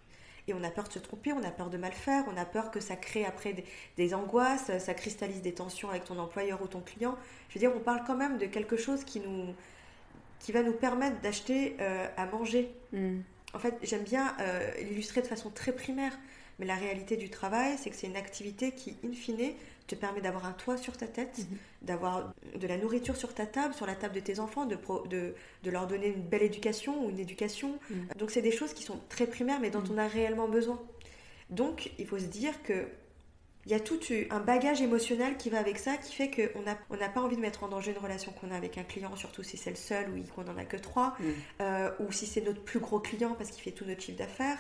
[0.47, 2.44] Et on a peur de se tromper, on a peur de mal faire, on a
[2.44, 3.64] peur que ça crée après des,
[3.97, 7.16] des angoisses, ça cristallise des tensions avec ton employeur ou ton client.
[7.49, 9.55] Je veux dire, on parle quand même de quelque chose qui, nous,
[10.38, 13.25] qui va nous permettre d'acheter euh, à manger Mhm.
[13.55, 16.18] en fait, j'aime bien euh, l'illustrer de façon très primaire.
[16.59, 19.53] Mais la réalité du travail, c'est que c'est une activité qui, in fine,
[19.87, 21.59] te permet d'avoir un toit sur ta tête, mhm.
[21.83, 24.79] d'avoir de la nourriture sur ta table, sur la table de tes enfants, de,
[25.11, 27.79] de, de leur donner une belle éducation ou une éducation.
[27.90, 28.09] Mhm.
[28.17, 29.93] Donc c'est des choses qui sont très primaires, mais dont mhm.
[29.93, 30.81] on a réellement besoin.
[31.51, 32.87] Donc il faut se dire que
[33.67, 33.99] il y a tout
[34.31, 37.40] un bagage émotionnel qui va avec ça, qui fait qu'on n'a on pas envie de
[37.40, 40.11] mettre en danger une relation qu'on a avec un client, surtout si c'est le seul
[40.11, 41.17] ou qu'on n'en a que trois,
[41.62, 44.59] euh, ou si c'est notre plus gros client parce qu'il fait tout notre chiffre d'affaires.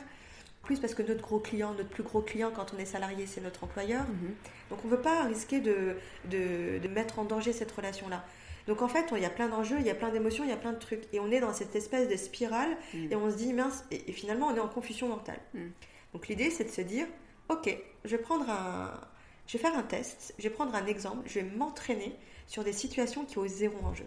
[0.64, 3.40] Plus parce que notre gros client, notre plus gros client quand on est salarié, c'est
[3.40, 4.04] notre employeur.
[4.04, 4.34] Mhm.
[4.70, 5.96] Donc on ne veut pas risquer de,
[6.30, 8.24] de, mettre en danger cette relation-là.
[8.66, 10.54] Donc en fait, il y a plein d'enjeux, il y a plein d'émotions, il y
[10.54, 11.02] a plein de trucs.
[11.12, 13.12] Et on est dans cette espèce de spirale mhm.
[13.12, 15.40] et on se dit, mince, et, finalement on est en confusion mentale.
[15.52, 15.70] Mhm.
[16.14, 17.06] Donc l'idée, c'est de se dire,
[17.48, 19.00] ok, je vais prendre un...
[19.46, 22.72] Je vais faire un test, je vais prendre un exemple, je vais m'entraîner sur des
[22.72, 24.06] situations qui ont zéro enjeu.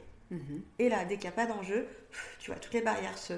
[0.79, 1.87] Et là, dès qu'il n'y a pas d'enjeu,
[2.39, 3.33] tu vois, toutes les barrières se,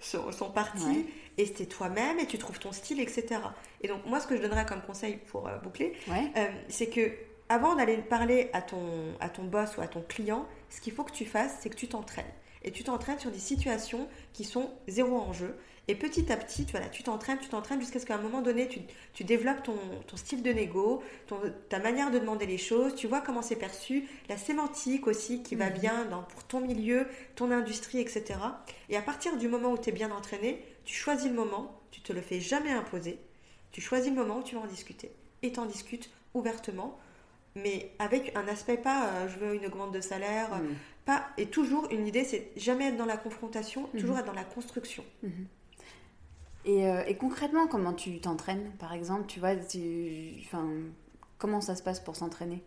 [0.00, 1.06] sont, partis
[1.36, 3.40] et c'est toi-même et tu trouves ton style, etc.
[3.82, 7.12] Et donc moi, ce que je donnerais comme conseil pour euh, boucler, euh, c'est que
[7.48, 11.04] avant d'aller parler à ton, à ton boss ou à ton client, ce qu'il faut
[11.04, 12.26] que tu fasses, c'est que tu t'entraînes.
[12.62, 15.56] Et tu t'entraînes sur des situations qui sont zéro enjeu
[15.88, 18.42] et petit à petit, tu, voilà, tu t'entraînes, tu t'entraînes jusqu'à ce qu'à un moment
[18.42, 18.80] donné, tu,
[19.14, 23.06] tu développes ton, ton, style de négo, ton, ta manière de demander les choses, tu
[23.06, 25.78] vois comment c'est perçu, la sémantique aussi qui va mhm.
[25.78, 28.38] bien dans, pour ton milieu, ton industrie, etc.
[28.90, 32.02] Et à partir du moment où tu es bien entraîné, tu choisis le moment, tu
[32.02, 33.18] te le fais jamais imposer,
[33.72, 35.10] tu choisis le moment où tu vas en discuter.
[35.42, 36.98] Et tu en discutes ouvertement,
[37.54, 40.74] mais avec un aspect pas euh, je veux une augmente de salaire, mhm.
[41.06, 44.20] pas et toujours une idée c'est jamais être dans la confrontation, toujours mhm.
[44.20, 45.02] être dans la construction.
[46.66, 49.54] Euh, et, concrètement, comment tu t'entraînes, par exemple Tu vois,
[50.44, 50.68] enfin,
[51.38, 52.62] comment ça se passe pour s'entraîner?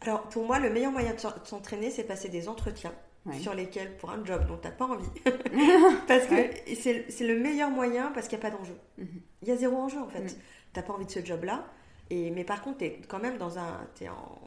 [0.00, 2.94] Alors, pour moi, le meilleur moyen de s'entraîner, c'est passer des entretiens.
[3.40, 5.10] sur lesquels, pour un job dont tu n'as pas envie,
[6.06, 6.34] parce que
[6.74, 8.76] c'est le meilleur moyen parce qu'il n'y a pas d'enjeu.
[8.96, 9.20] Mhm.
[9.42, 10.20] Il y a zéro enjeu en fait.
[10.20, 10.28] Mhm.
[10.28, 10.36] Tu
[10.76, 11.66] n'as pas envie de ce job-là,
[12.08, 13.86] et, mais par contre, tu es quand même dans un...
[14.00, 14.38] Es en,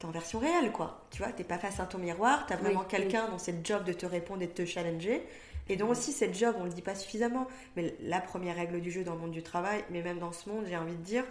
[0.00, 1.04] es en version réelle, quoi.
[1.10, 3.52] Tu vois, tu n'es pas face à ton miroir, tu as vraiment quelqu'un dont c'est
[3.52, 5.22] le job de te répondre et de te challenger.
[5.68, 7.46] Et donc aussi, cette job, on ne le dit pas suffisamment,
[7.76, 10.48] mais la première règle du jeu dans le monde du travail, mais même dans ce
[10.48, 11.24] monde, j'ai envie de dire,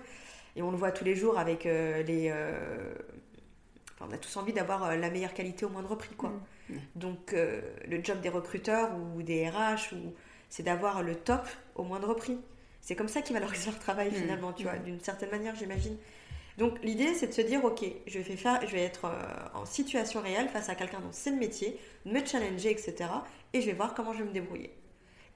[0.55, 2.29] et on le voit tous les jours avec euh, les...
[2.31, 2.93] Euh,
[4.01, 6.31] on a tous envie d'avoir euh, la meilleure qualité au moindre prix, quoi.
[6.69, 6.75] Mmh.
[6.95, 10.13] Donc le job des recruteurs ou des RH, ou,
[10.49, 12.37] c'est d'avoir le top au moindre prix.
[12.81, 14.15] C'est comme ça qu'ils valorisent leur travail mmh.
[14.15, 14.83] finalement, tu vois, mmh.
[14.83, 15.97] d'une certaine manière, j'imagine.
[16.59, 19.65] Donc l'idée, c'est de se dire, ok, je vais, faire, je vais être euh, en
[19.65, 23.09] situation réelle face à quelqu'un dont c'est le métier, me challenger, etc.
[23.53, 24.75] Et je vais voir comment je vais me débrouiller.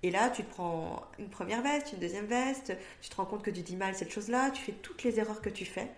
[0.04, 3.42] Et là, tu te prends une première veste, une deuxième veste, tu te rends compte
[3.42, 5.90] que tu dis mal cette chose-là, tu fais toutes les erreurs que tu fais,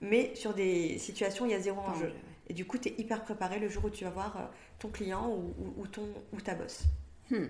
[0.00, 2.10] mais sur des situations, il y a zéro enjeu.
[2.48, 4.46] Et du coup, tu es hyper préparé le jour où tu vas voir euh,
[4.78, 5.38] ton client
[5.76, 6.84] ou, ton, ou ta bosse.
[7.30, 7.48] Hmm.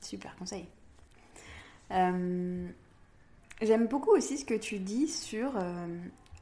[0.00, 0.66] Super conseil.
[1.92, 2.66] Euh,
[3.62, 5.52] j'aime beaucoup aussi ce que tu dis sur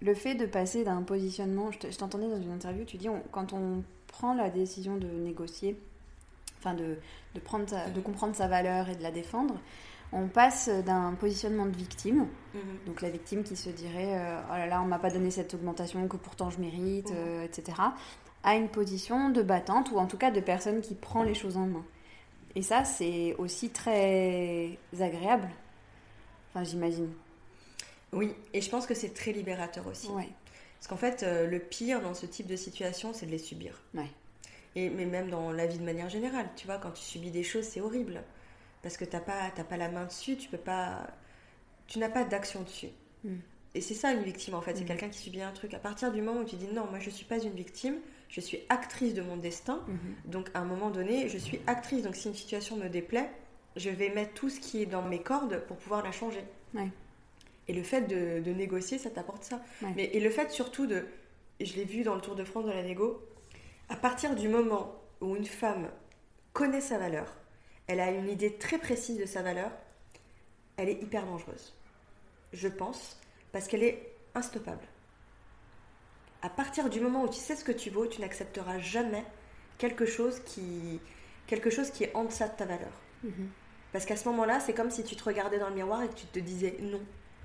[0.02, 3.84] le fait de passer d'un positionnement, je t'entendais dans une interview, tu dis quand on
[4.08, 5.78] prend la décision de négocier,
[6.58, 6.98] enfin de,
[7.34, 9.54] de, prendre de comprendre sa valeur et de la défendre,
[10.12, 12.60] on passe d'un positionnement de victime, mhm.
[12.86, 15.54] donc la victime qui se dirait euh, oh là là, on m'a pas donné cette
[15.54, 17.16] augmentation que pourtant je mérite, mhm.
[17.16, 17.78] euh, etc.,
[18.44, 21.56] à une position de battante ou en tout cas de personne qui prend les choses
[21.56, 21.84] en main.
[22.56, 25.48] Et ça, c'est aussi très agréable,
[26.50, 27.08] enfin j'imagine.
[28.12, 30.08] Oui, et je pense que c'est très libérateur aussi.
[30.08, 33.80] Parce qu'en fait, euh, le pire dans ce type de situation, c'est de les subir.
[34.74, 37.44] Et, mais même dans la vie de manière générale, tu vois, quand tu subis des
[37.44, 38.22] choses, c'est horrible.
[38.82, 41.06] Parce que tu n'as pas, pas la main dessus, tu peux pas...
[41.86, 42.88] Tu n'as pas d'action dessus.
[43.22, 43.36] Hmm.
[43.74, 44.86] Et c'est ça une victime en fait, c'est hmm.
[44.86, 45.74] quelqu'un qui subit un truc.
[45.74, 47.96] À partir du moment où tu dis non, moi je ne suis pas une victime,
[48.28, 49.82] je suis actrice de mon destin.
[49.86, 50.30] Hmm.
[50.30, 52.02] Donc à un moment donné, je suis actrice.
[52.02, 53.30] Donc si une situation me déplaît,
[53.76, 56.44] je vais mettre tout ce qui est dans mes cordes pour pouvoir la changer.
[57.72, 59.62] Et le fait de, négocier, ça t'apporte ça.
[59.96, 61.06] Mais, et le fait surtout de,
[61.58, 63.26] je l'ai vu dans le Tour de France de la négo,
[63.88, 65.88] à partir du moment où une femme
[66.52, 67.34] connaît sa valeur,
[67.86, 69.70] elle a une idée très précise de sa valeur,
[70.76, 71.72] elle est hyper dangereuse.
[72.52, 73.18] Je pense,
[73.52, 74.86] parce qu'elle est instoppable.
[76.42, 79.24] À partir du moment où tu sais ce que tu vaux, tu n'accepteras jamais
[79.78, 81.00] quelque chose qui,
[81.46, 82.92] quelque chose qui est en deçà de ta valeur.
[83.22, 83.48] Mhm.
[83.92, 86.14] Parce qu'à ce moment-là, c'est comme si tu te regardais dans le miroir et que
[86.14, 87.00] tu te disais non,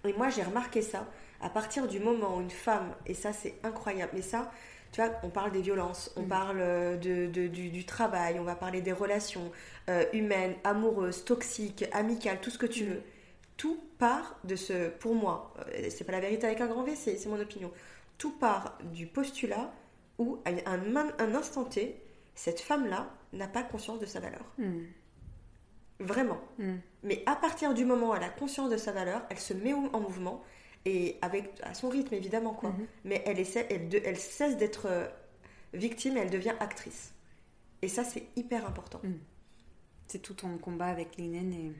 [0.06, 1.08] et moi, j'ai remarqué ça.
[1.41, 4.52] À partir du moment où une femme, et ça, c'est incroyable, mais ça,
[4.91, 6.28] tu vois, on parle des violences, on mm.
[6.28, 9.52] parle euh, de, du, travail, on va parler des relations
[9.89, 12.88] euh, humaines, amoureuses, toxiques, amicales, tout ce que tu mm.
[12.89, 13.02] veux.
[13.58, 16.95] Tout part de ce, pour moi, euh, c'est pas la vérité avec un grand V,
[16.95, 17.72] c'est mon opinion.
[18.18, 19.72] Tout part du postulat
[20.18, 21.95] où, à un, un instant T,
[22.34, 24.45] cette femme-là n'a pas conscience de sa valeur.
[24.58, 24.84] Mm.
[26.00, 26.39] Vraiment.
[26.60, 26.76] Mm.
[27.04, 29.74] Mais à partir du moment où elle a conscience de sa valeur, elle se met
[29.74, 30.43] en mouvement
[30.86, 32.70] et avec à son rythme évidemment quoi.
[32.70, 32.86] Mm-hmm.
[33.06, 35.08] Mais elle essaie, elle, elle cesse d'être euh,
[35.74, 37.14] victime et elle devient actrice.
[37.82, 39.00] Et ça c'est hyper important.
[39.04, 39.14] Mm.
[40.08, 41.74] C'est tout ton combat avec Linen et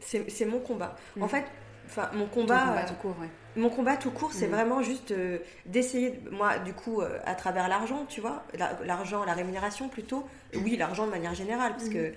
[0.00, 0.96] c'est mon combat.
[1.20, 1.44] En fait,
[1.88, 3.16] Enfin, mon combat, tout court,
[3.56, 7.66] Mon combat tout court, c'est vraiment juste euh, d'essayer, moi, du coup, euh, à travers
[7.66, 8.44] l'argent, tu vois,
[8.84, 10.26] l'argent, la, rémunération plutôt.
[10.54, 12.12] Oui, l'argent de manière générale, parce que, euh,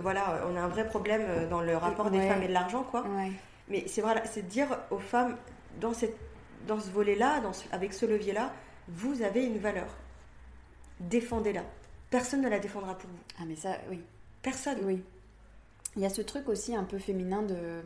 [0.00, 3.04] voilà, on a un vrai problème dans le rapport des femmes et de l'argent, quoi.
[3.68, 5.36] Mais c'est voilà, c'est dire aux femmes,
[5.80, 6.16] dans, cette,
[6.66, 7.40] dans ce volet-là,
[7.72, 8.52] avec ce levier-là,
[8.88, 9.86] vous avez une valeur.
[10.98, 11.62] Défendez-la.
[12.10, 13.18] Personne ne la défendra pour vous.
[13.38, 14.00] Ah, mais ça, oui.
[14.42, 14.78] Personne.
[14.82, 15.02] Oui.
[15.96, 17.82] Il y a ce truc aussi un peu féminin de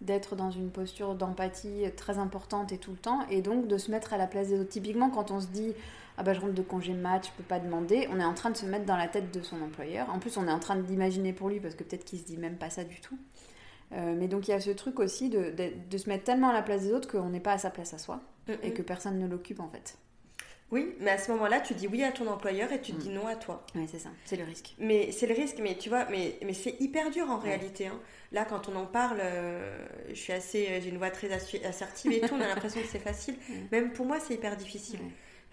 [0.00, 3.90] d'être dans une posture d'empathie très importante et tout le temps, et donc de se
[3.90, 4.70] mettre à la place des autres.
[4.70, 5.72] Typiquement, quand on se dit
[6.16, 8.50] ah bah je rentre de congé mat, je peux pas demander, on est en train
[8.50, 10.08] de se mettre dans la tête de son employeur.
[10.10, 12.36] En plus, on est en train d'imaginer pour lui parce que peut-être qu'il se dit
[12.36, 13.18] même pas ça du tout.
[13.92, 15.52] Euh, mais donc il y a ce truc aussi de,
[15.90, 17.92] de, se mettre tellement à la place des autres qu'on n'est pas à sa place
[17.94, 18.20] à soi
[18.62, 19.98] et que personne ne l'occupe en fait.
[20.70, 23.14] Oui, mais à ce moment-là, tu dis oui à ton employeur et tu dis mm.
[23.14, 23.64] non à toi.
[23.74, 24.74] Oui, c'est ça, c'est le risque.
[24.78, 27.86] Mais c'est le risque, mais tu vois, mais, mais c'est hyper dur en réalité.
[27.86, 28.00] Hein.
[28.32, 32.20] Là, quand on en parle, euh, je suis assez, j'ai une voix très assertive et
[32.20, 33.36] tout, on a l'impression que c'est facile.
[33.72, 35.00] Même pour moi, c'est hyper difficile.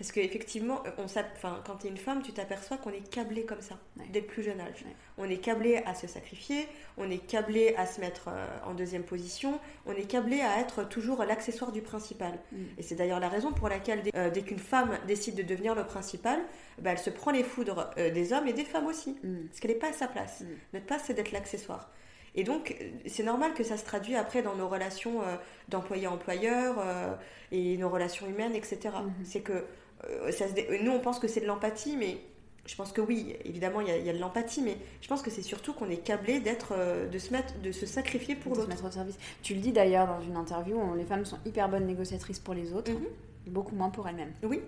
[0.02, 3.78] Parce qu'effectivement, enfin, quand tu es une femme, tu t'aperçois qu'on est câblé comme ça,
[4.12, 4.84] dès le plus jeune âge.
[5.20, 9.04] On est câblé à se sacrifier, on est câblé à se mettre euh, en deuxième
[9.04, 12.40] position, on est câblé à être toujours l'accessoire du principal.
[12.52, 12.58] Mm.
[12.80, 15.84] Et c'est d'ailleurs la raison pour laquelle, dès, euh, qu'une femme décide de devenir le
[15.84, 16.40] principal,
[16.82, 19.12] bah, elle se prend les foudres des hommes et des femmes aussi.
[19.24, 19.50] Mm.
[19.50, 20.42] Parce qu'elle n'est pas à sa place.
[20.42, 20.46] Mm.
[20.74, 21.92] Notre place, c'est d'être l'accessoire.
[22.34, 22.76] Et donc,
[23.08, 25.36] c'est normal que ça se traduit après dans nos relations euh,
[25.68, 27.14] d'employé-employeur euh,
[27.52, 28.80] et nos relations humaines, etc.
[29.04, 29.14] Mhm.
[29.24, 29.66] C'est que
[30.10, 30.46] euh, ça
[30.84, 32.18] nous, on pense que c'est de l'empathie, mais
[32.66, 35.42] je pense que oui, évidemment, il y, a de l'empathie, mais je pense que c'est
[35.42, 36.76] surtout qu'on est câblé d'être,
[37.12, 38.66] de se mettre, de se sacrifier pour l'autre.
[38.66, 39.18] se mettre au service.
[39.42, 42.54] Tu le dis d'ailleurs dans une interview où les femmes sont hyper bonnes négociatrices pour
[42.54, 43.08] les autres, mhm.
[43.48, 44.34] beaucoup moins pour elles-mêmes.
[44.44, 44.62] Oui,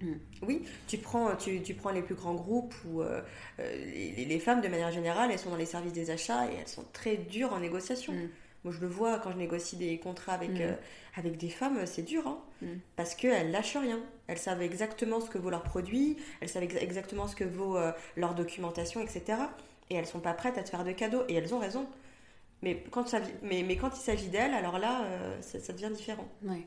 [0.00, 0.14] Mm.
[0.46, 3.20] Oui, tu prends, tu, tu, prends les plus grands groupes où euh,
[3.58, 3.84] euh,
[4.16, 6.84] les, femmes, de manière générale, elles sont dans les services des achats et elles sont
[6.92, 8.12] très dures en négociation.
[8.12, 8.28] Mm.
[8.64, 10.60] Moi, je le vois quand je négocie des contrats avec, mm.
[10.60, 10.74] euh,
[11.16, 12.38] avec des femmes, c'est dur, hein,
[12.96, 14.00] parce qu'elles lâchent rien.
[14.26, 17.78] Elles savent exactement ce que vaut leur produit, elles savent exactement ce que vaut
[18.16, 19.38] leur documentation, etc.
[19.88, 21.88] Et elles sont pas prêtes à te faire de cadeaux, et elles ont raison.
[22.62, 25.04] Mais quand, ça, mais, mais quand il s'agit d'elles, alors là,
[25.40, 26.28] ça, ça, devient différent.
[26.42, 26.66] Ouais.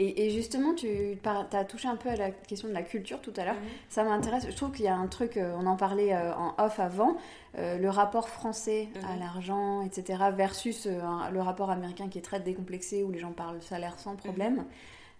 [0.00, 3.44] Et, justement, tu as touché un peu à la question de la culture tout à
[3.44, 3.54] l'heure.
[3.54, 3.68] Mhm.
[3.88, 4.46] Ça m'intéresse.
[4.48, 7.16] Je trouve qu'il y a un truc, euh, on en parlait euh, en off avant,
[7.56, 9.20] euh, le rapport français à mhm.
[9.20, 13.98] l'argent, etc., versus le rapport américain qui est très décomplexé, où les gens parlent salaire
[13.98, 14.64] sans problème.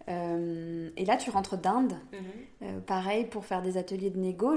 [0.07, 0.93] Mhm.
[0.97, 1.95] et là, tu rentres d'Inde,
[2.87, 4.55] pareil, pour faire des ateliers de négo.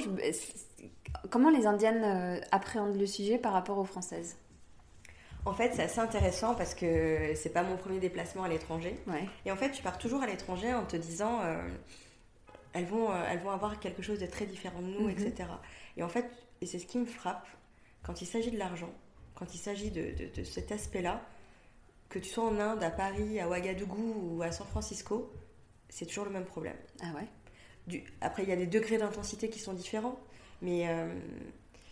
[1.31, 4.37] comment les Indiennes appréhendent le sujet par rapport aux Françaises?
[5.45, 8.95] En fait, c'est assez intéressant parce que c'est pas mon premier déplacement à l'étranger.
[9.45, 11.67] Et en fait, tu pars toujours à l'étranger en te disant, euh,
[12.73, 15.11] elles, vont, euh, elles vont avoir quelque chose de très différent de nous, mhm.
[15.11, 15.49] etc.
[15.97, 16.29] Et en fait,
[16.61, 17.47] et c'est ce qui me frappe,
[18.03, 18.93] quand il s'agit de l'argent,
[19.33, 21.21] quand il s'agit de, de, cet aspect-là,
[22.09, 25.31] que tu sois en Inde, à Paris, à Ouagadougou ou à San Francisco,
[25.89, 26.75] c'est toujours le même problème.
[27.01, 27.27] Ah ouais?
[27.87, 30.19] Du, Après, il y a des degrés d'intensité qui sont différents,
[30.61, 31.13] mais euh,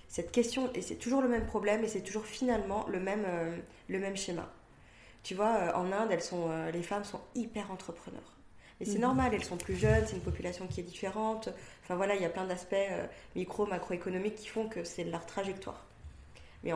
[0.10, 3.56] cette question, et c'est toujours le même problème, et c'est toujours finalement le même, euh,
[3.88, 4.50] le même schéma.
[5.22, 8.38] Tu vois, euh, en Inde, elles sont, euh, les femmes sont hyper entrepreneurs.
[8.82, 9.02] Et c'est mhm.
[9.02, 11.50] normal, elles sont plus jeunes, c'est une population qui est différente.
[11.84, 12.76] Enfin voilà, il y a plein d'aspects
[13.36, 15.86] micro, macroéconomiques qui font que c'est leur trajectoire.
[16.64, 16.72] Mais,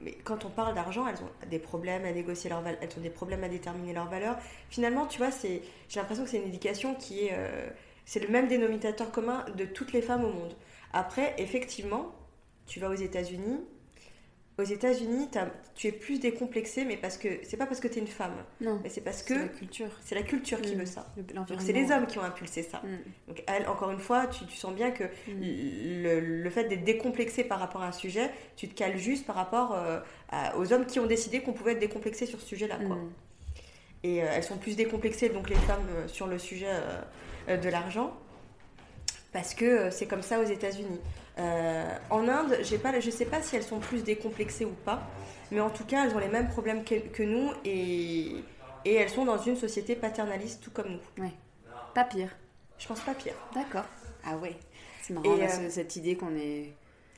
[0.00, 3.10] mais, quand on parle d'argent, elles ont des problèmes à négocier leur elles ont des
[3.10, 4.36] problèmes à déterminer leur valeur.
[4.68, 5.62] Finalement, tu vois, j'ai
[5.96, 7.36] l'impression que c'est une éducation qui est,
[8.04, 10.54] c'est le même dénominateur commun de toutes les femmes au monde.
[10.92, 12.14] Après, effectivement,
[12.66, 13.60] tu vas aux États-Unis.
[14.58, 15.28] Aux États-Unis,
[15.74, 18.36] tu es plus décomplexé, mais parce que c'est pas parce que tu es une femme.
[18.62, 18.80] Non.
[18.82, 19.90] Mais c'est parce que c'est la culture.
[20.02, 20.78] C'est la culture qui mm.
[20.78, 21.12] veut ça.
[21.34, 22.78] Donc c'est les hommes qui ont impulsé ça.
[22.78, 23.28] Mm.
[23.28, 26.42] Donc elle, encore une fois, tu, sens bien que mm.
[26.42, 29.74] le, fait d'être décomplexé par rapport à un sujet, tu te cales juste par rapport
[29.74, 30.00] euh,
[30.56, 32.78] aux hommes qui ont décidé qu'on pouvait être décomplexé sur ce sujet-là.
[34.04, 36.72] Et euh, elles sont plus décomplexées, donc les femmes, euh, sur le sujet
[37.48, 38.16] de l'argent,
[39.34, 40.98] parce que c'est comme ça aux États-Unis.
[41.38, 45.02] Euh, en Inde, pas, je ne sais pas si elles sont plus décomplexées ou pas,
[45.50, 48.36] mais en tout cas, elles ont les mêmes problèmes que, nous et,
[48.84, 51.24] et, elles sont dans une société paternaliste tout comme nous.
[51.24, 51.32] Ouais.
[51.94, 52.30] Pas pire.
[52.78, 53.34] Je pense pas pire.
[53.54, 53.84] D'accord.
[54.24, 54.56] Ah ouais.
[55.02, 56.72] C'est marrant euh, cette idée qu'on est.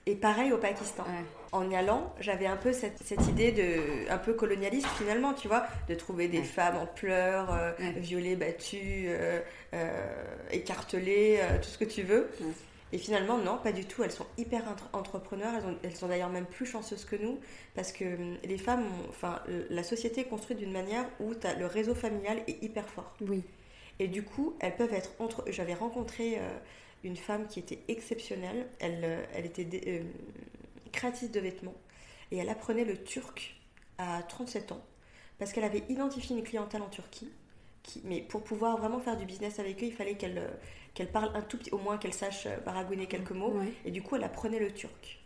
[0.07, 1.05] Et pareil au Pakistan.
[1.53, 5.49] En y allant, j'avais un peu cette, cette, idée de un peu colonialiste finalement, tu
[5.49, 9.11] vois, de trouver des femmes en pleurs, euh, violées, battues,
[10.51, 12.31] écartelées, tout ce que tu veux.
[12.93, 14.03] Et finalement, non, pas du tout.
[14.03, 15.55] Elles sont hyper entrepreneurs.
[15.82, 17.39] Elles, sont d'ailleurs même plus chanceuses que nous
[17.74, 21.66] parce que hum, les femmes, enfin, la société est construite d'une manière où as, le
[21.66, 23.14] réseau familial est hyper fort.
[23.20, 23.43] Oui.
[23.99, 25.45] Et du coup, elles peuvent être entre.
[25.49, 26.59] J'avais rencontré euh,
[27.05, 28.68] une femme qui était exceptionnelle.
[28.78, 30.03] Elle, euh, elle était euh,
[30.93, 31.74] créatrice de vêtements
[32.30, 33.57] et elle apprenait le turc
[33.99, 34.84] à 37 ans
[35.39, 37.30] parce qu'elle avait identifié une clientèle en Turquie.
[37.89, 40.43] Qui, mais pour pouvoir vraiment faire du business avec eux, il fallait qu'elle
[40.93, 43.55] qu'elle parle un tout petit, au moins qu'elle sache baragouiner quelques mots.
[43.84, 45.18] Et du coup, elle apprenait le turc.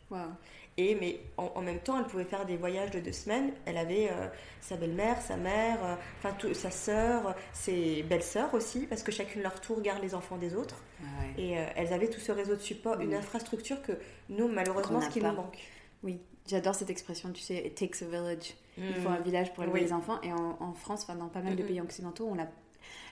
[0.78, 3.52] Et mais en, même temps, elle pouvait faire des voyages de deux semaines.
[3.66, 4.28] Elle avait euh,
[4.60, 9.60] sa belle-mère, sa mère, euh, enfin sa sœur, ses belles-sœurs aussi, parce que chacune leur
[9.60, 10.82] tour garde les enfants des autres.
[11.02, 11.06] Ah
[11.36, 13.92] et euh, elles avaient tout ce réseau de support, une infrastructure que
[14.30, 15.58] nous, malheureusement, ce qui nous manque.
[16.02, 18.54] Oui, j'adore cette expression, tu sais, it takes a village.
[18.78, 19.12] Il faut mm.
[19.12, 20.20] un village pour élever les enfants.
[20.22, 22.48] Et en, France, enfin dans pas mal de pays occidentaux, on l'a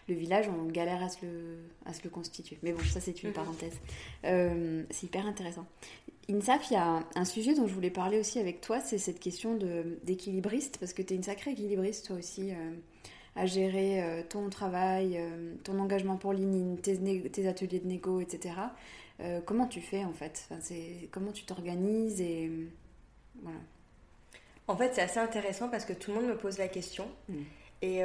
[0.09, 2.59] le village, on galère à se le, à se le constituer.
[2.63, 3.79] Mais bon, ça c'est une parenthèse.
[4.23, 5.67] c'est hyper intéressant.
[6.31, 9.19] Insaf, il y a un sujet dont je voulais parler aussi avec toi, c'est cette
[9.19, 9.59] question
[10.05, 12.71] d'équilibriste, parce que tu es une sacrée équilibriste toi aussi, euh,
[13.37, 18.55] à gérer euh, ton travail, euh, ton engagement pour l'ININ, tes, ateliers de négo, etc.
[19.45, 20.47] comment tu fais en fait?
[20.51, 20.61] Enfin,
[21.11, 22.51] Comment tu t'organises et
[23.43, 23.59] voilà.
[24.69, 27.09] En fait, c'est assez intéressant parce que tout le monde me pose la question.
[27.29, 27.43] Mm.
[27.83, 28.03] Et,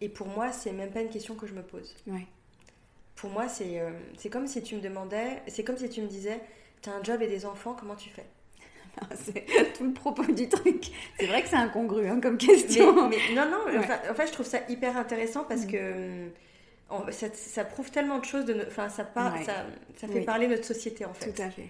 [0.00, 1.94] et pour moi, c'est même pas une question que je me pose.
[2.06, 2.26] Ouais.
[3.14, 6.40] Pour moi, c'est comme si tu me demandais, c'est comme si tu me disais
[6.82, 8.24] T'as un job et des enfants, comment tu fais?
[9.14, 9.46] C'est
[9.76, 10.86] tout le propos du truc.
[11.18, 13.08] C'est vrai que c'est incongru hein, comme question.
[13.08, 15.70] Mais, non, non, en fait, je trouve ça hyper intéressant parce mm.
[15.70, 16.30] que
[17.32, 18.44] ça, prouve tellement de choses.
[18.46, 21.32] De enfin, ça, ça, ça, fait parler notre société en fait.
[21.32, 21.68] Tout à fait.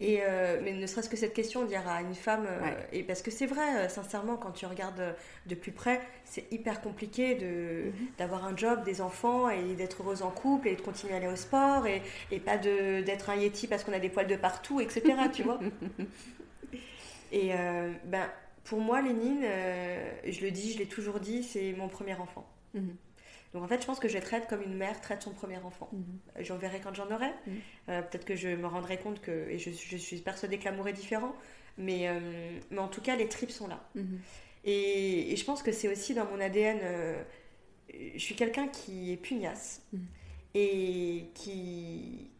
[0.00, 3.20] Et euh, mais ne serait-ce que cette question, dire à une femme, euh, et parce
[3.20, 5.14] que c'est vrai, euh, sincèrement, quand tu regardes
[5.46, 8.06] de plus près, c'est hyper compliqué de, mhm.
[8.16, 11.28] d'avoir un job, des enfants et d'être heureuse en couple et de continuer à aller
[11.28, 14.36] au sport et, et pas de, d'être un yeti parce qu'on a des poils de
[14.36, 15.02] partout, etc.
[15.32, 15.60] tu vois
[17.32, 17.52] Et
[18.06, 18.28] ben,
[18.64, 19.44] pour moi, Lénine,
[20.26, 22.44] je le dis, je l'ai toujours dit, c'est mon premier enfant.
[22.74, 22.96] Mhm.
[23.52, 25.58] Donc en fait, je pense que je vais traiter comme une mère traite son premier
[25.58, 25.88] enfant.
[25.92, 26.44] Mhm.
[26.44, 27.30] J'en verrai quand j'en aurai.
[27.46, 27.54] Mhm.
[27.88, 30.92] Euh, peut-être que je me rendrai compte que, et je, suis persuadée que l'amour est
[30.92, 31.34] différent,
[31.76, 32.20] mais, euh,
[32.70, 33.80] mais en tout cas, les tripes sont là.
[33.94, 34.20] Mhm.
[34.64, 36.78] Et, je pense que c'est aussi dans mon ADN.
[36.82, 37.22] Euh,
[38.14, 39.82] je suis quelqu'un qui est pugnace
[40.54, 42.30] et qui,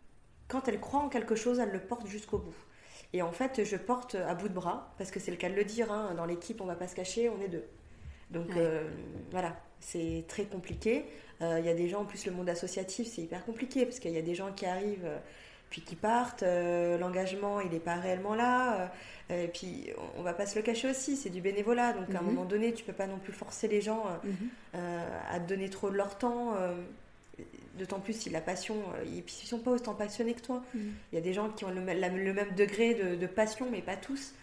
[0.47, 2.55] quand elle croit en quelque chose, elle le porte jusqu'au bout.
[3.13, 5.57] Et en fait, je porte à bout de bras, parce que c'est le cas de
[5.57, 7.65] le dire, hein, dans l'équipe, on va pas se cacher, on est deux.
[8.31, 8.47] Donc
[9.33, 11.05] voilà, c'est très compliqué.
[11.43, 13.99] Euh, il y a des gens, en plus le monde associatif, c'est hyper compliqué parce
[13.99, 15.19] qu'il y a des gens qui arrivent euh,
[15.71, 18.91] puis qui partent, euh, l'engagement il n'est pas réellement là,
[19.31, 22.23] et puis on va pas se le cacher aussi, c'est du bénévolat, donc à un
[22.23, 22.27] mhm.
[22.27, 24.81] moment donné tu peux pas non plus forcer les gens mhm.
[25.31, 26.57] à te donner trop de leur temps,
[27.79, 28.75] d'autant plus si la passion,
[29.07, 30.65] ils ne sont pas autant passionnés que toi.
[30.75, 30.93] Mhm.
[31.13, 33.97] Il y a des gens qui ont le, même degré de, de, passion, mais pas
[33.97, 34.35] tous.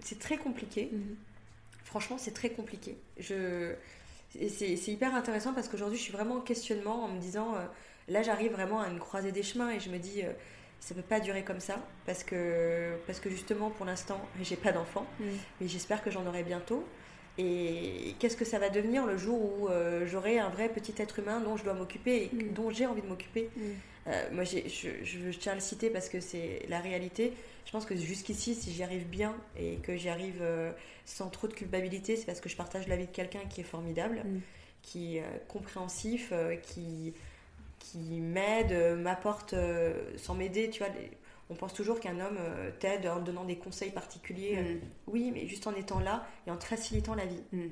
[0.00, 0.90] C'est très compliqué.
[1.84, 2.98] Franchement, c'est très compliqué.
[3.18, 3.74] Je
[4.48, 7.64] c'est hyper intéressant parce qu'aujourd'hui, je suis vraiment en questionnement en me disant, euh,
[8.08, 10.32] là, j'arrive vraiment à une croisée des chemins et je me dis, euh,
[10.80, 14.72] ça peut pas durer comme ça parce que, parce que justement, pour l'instant, j'ai pas
[14.72, 15.24] d'enfant, mm.
[15.60, 16.84] mais j'espère que j'en aurai bientôt.
[17.38, 21.18] Et qu'est-ce que ça va devenir le jour où euh, j'aurai un vrai petit être
[21.18, 22.52] humain dont je dois m'occuper et mm.
[22.52, 23.48] dont j'ai envie de m'occuper?
[24.06, 24.34] Mm.
[24.34, 24.58] Moi, je,
[25.04, 27.32] je, tiens à le citer parce que c'est la réalité.
[27.66, 30.42] Je pense que jusqu'ici, si j'y arrive bien et que j'y arrive
[31.04, 33.64] sans trop de culpabilité, c'est parce que je partage la vie de quelqu'un qui est
[33.64, 34.40] formidable, mm.
[34.82, 37.12] qui est euh, compréhensif, euh, qui,
[37.78, 39.54] qui m'aide, euh, m'apporte,
[40.16, 40.92] sans m'aider, tu vois.
[41.50, 42.38] on pense toujours qu'un homme
[42.78, 44.56] t'aide en donnant des conseils particuliers.
[44.56, 44.80] Mm.
[45.08, 47.42] oui, mais juste en étant là et en te facilitant la vie.
[47.52, 47.68] Mm.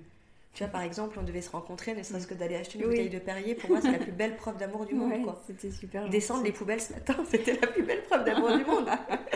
[0.53, 3.09] Tu vois, par exemple, on devait se rencontrer, ne serait-ce que d'aller acheter une bouteille
[3.09, 3.55] de Perrier.
[3.55, 5.32] Pour moi, c'est la plus belle preuve d'amour du monde.
[5.46, 6.09] C'était super.
[6.09, 8.88] Descendre les poubelles ce matin, c'était la plus belle preuve d'amour du monde.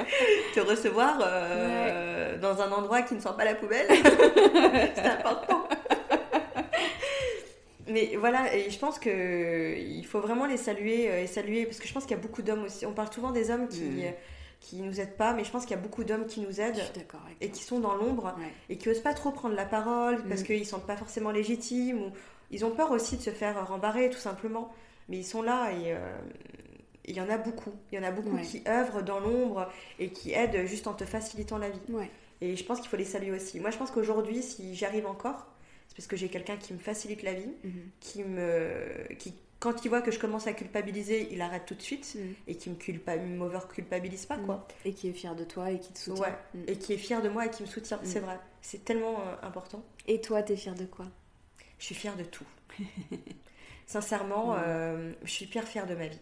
[0.55, 5.69] Te recevoir euh, dans un endroit qui ne sent pas la poubelle, c'est important.
[7.87, 11.87] Mais voilà, et je pense qu'il faut vraiment les saluer euh, et saluer, parce que
[11.87, 12.87] je pense qu'il y a beaucoup d'hommes aussi.
[12.87, 13.83] On parle souvent des hommes qui.
[13.83, 14.15] Mm
[14.65, 16.83] qui nous aident pas, mais je pense qu'il y a beaucoup d'hommes qui nous aident
[17.43, 18.35] et qui sont dans l'ombre
[18.71, 20.45] et qui osent pas trop prendre la parole parce mm.
[20.45, 22.13] qu'ils ne sentent pas forcément légitimes ou
[22.51, 24.73] ils ont peur aussi de se faire rembarrer tout simplement.
[25.11, 25.99] Mais ils sont là et euh,
[27.05, 27.73] il y en a beaucoup.
[27.93, 31.05] Il y en a beaucoup qui œuvrent dans l'ombre et qui aident juste en te
[31.05, 31.81] facilitant la vie.
[32.41, 33.61] Et je pense qu'il faut les saluer aussi.
[33.61, 35.47] Moi, je pense qu'aujourd'hui, si j'arrive encore,
[35.89, 37.71] c'est parce que j'ai quelqu'un qui me facilite la vie, mm-hmm.
[38.01, 39.35] qui me qui
[39.65, 42.33] quand il voit que je commence à culpabiliser, il arrête tout de suite mm.
[42.49, 43.17] et qui me culpa
[43.73, 44.57] culpabilise pas quoi.
[44.57, 44.89] Mm.
[44.89, 46.23] Et qui est fier de toi et qui te soutient.
[46.23, 46.35] Ouais.
[46.53, 46.65] Mm.
[46.69, 48.39] Et qui est fier de moi et qui me soutient, c'est vrai.
[48.61, 49.83] C'est tellement euh, important.
[50.07, 51.07] Et toi, tu es fier de quoi?
[51.79, 52.45] Je suis fière de tout.
[53.87, 56.21] Sincèrement, euh, je suis hyper fière de ma vie.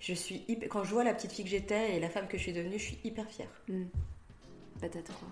[0.00, 2.44] Je suis Quand je vois la petite fille que j'étais et la femme que je
[2.44, 3.50] suis devenue, je suis hyper fière.
[4.80, 5.28] Patate quoi.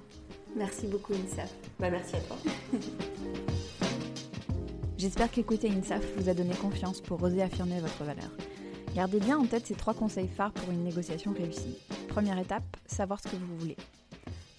[0.55, 1.51] Merci beaucoup, Insaf.
[1.81, 2.37] Bah, merci à toi.
[5.03, 8.31] J'espère qu'écouter INSAF vous a donné confiance pour oser affirmer votre valeur.
[8.95, 11.77] Gardez bien en tête ces trois conseils phares pour une négociation réussie.
[12.07, 13.77] Première étape, savoir ce que vous voulez.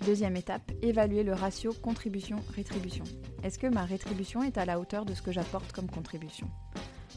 [0.05, 3.05] Deuxième étape, évaluer le ratio contribution-rétribution.
[3.41, 6.49] Est-ce que ma rétribution est à la hauteur de ce que j'apporte comme contribution?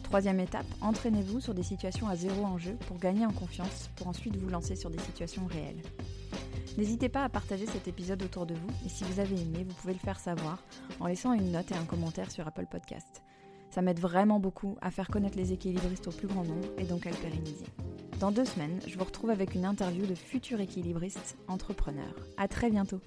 [0.04, 4.36] Troisième étape, entraînez-vous sur des situations à zéro enjeu pour gagner en confiance, pour ensuite
[4.36, 5.82] vous lancer sur des situations réelles.
[6.76, 9.74] N'hésitez pas à partager cet épisode autour de vous et si vous avez aimé, vous
[9.74, 10.62] pouvez le faire savoir
[11.00, 13.22] en laissant une note et un commentaire sur Apple Podcast.
[13.70, 17.06] Ça m'aide vraiment beaucoup à faire connaître les équilibristes au plus grand nombre et donc
[17.06, 17.66] à le pérenniser.
[18.20, 22.14] Dans deux semaines, je vous retrouve avec une interview de futurs équilibristes entrepreneurs.
[22.38, 23.00] À très bientôt!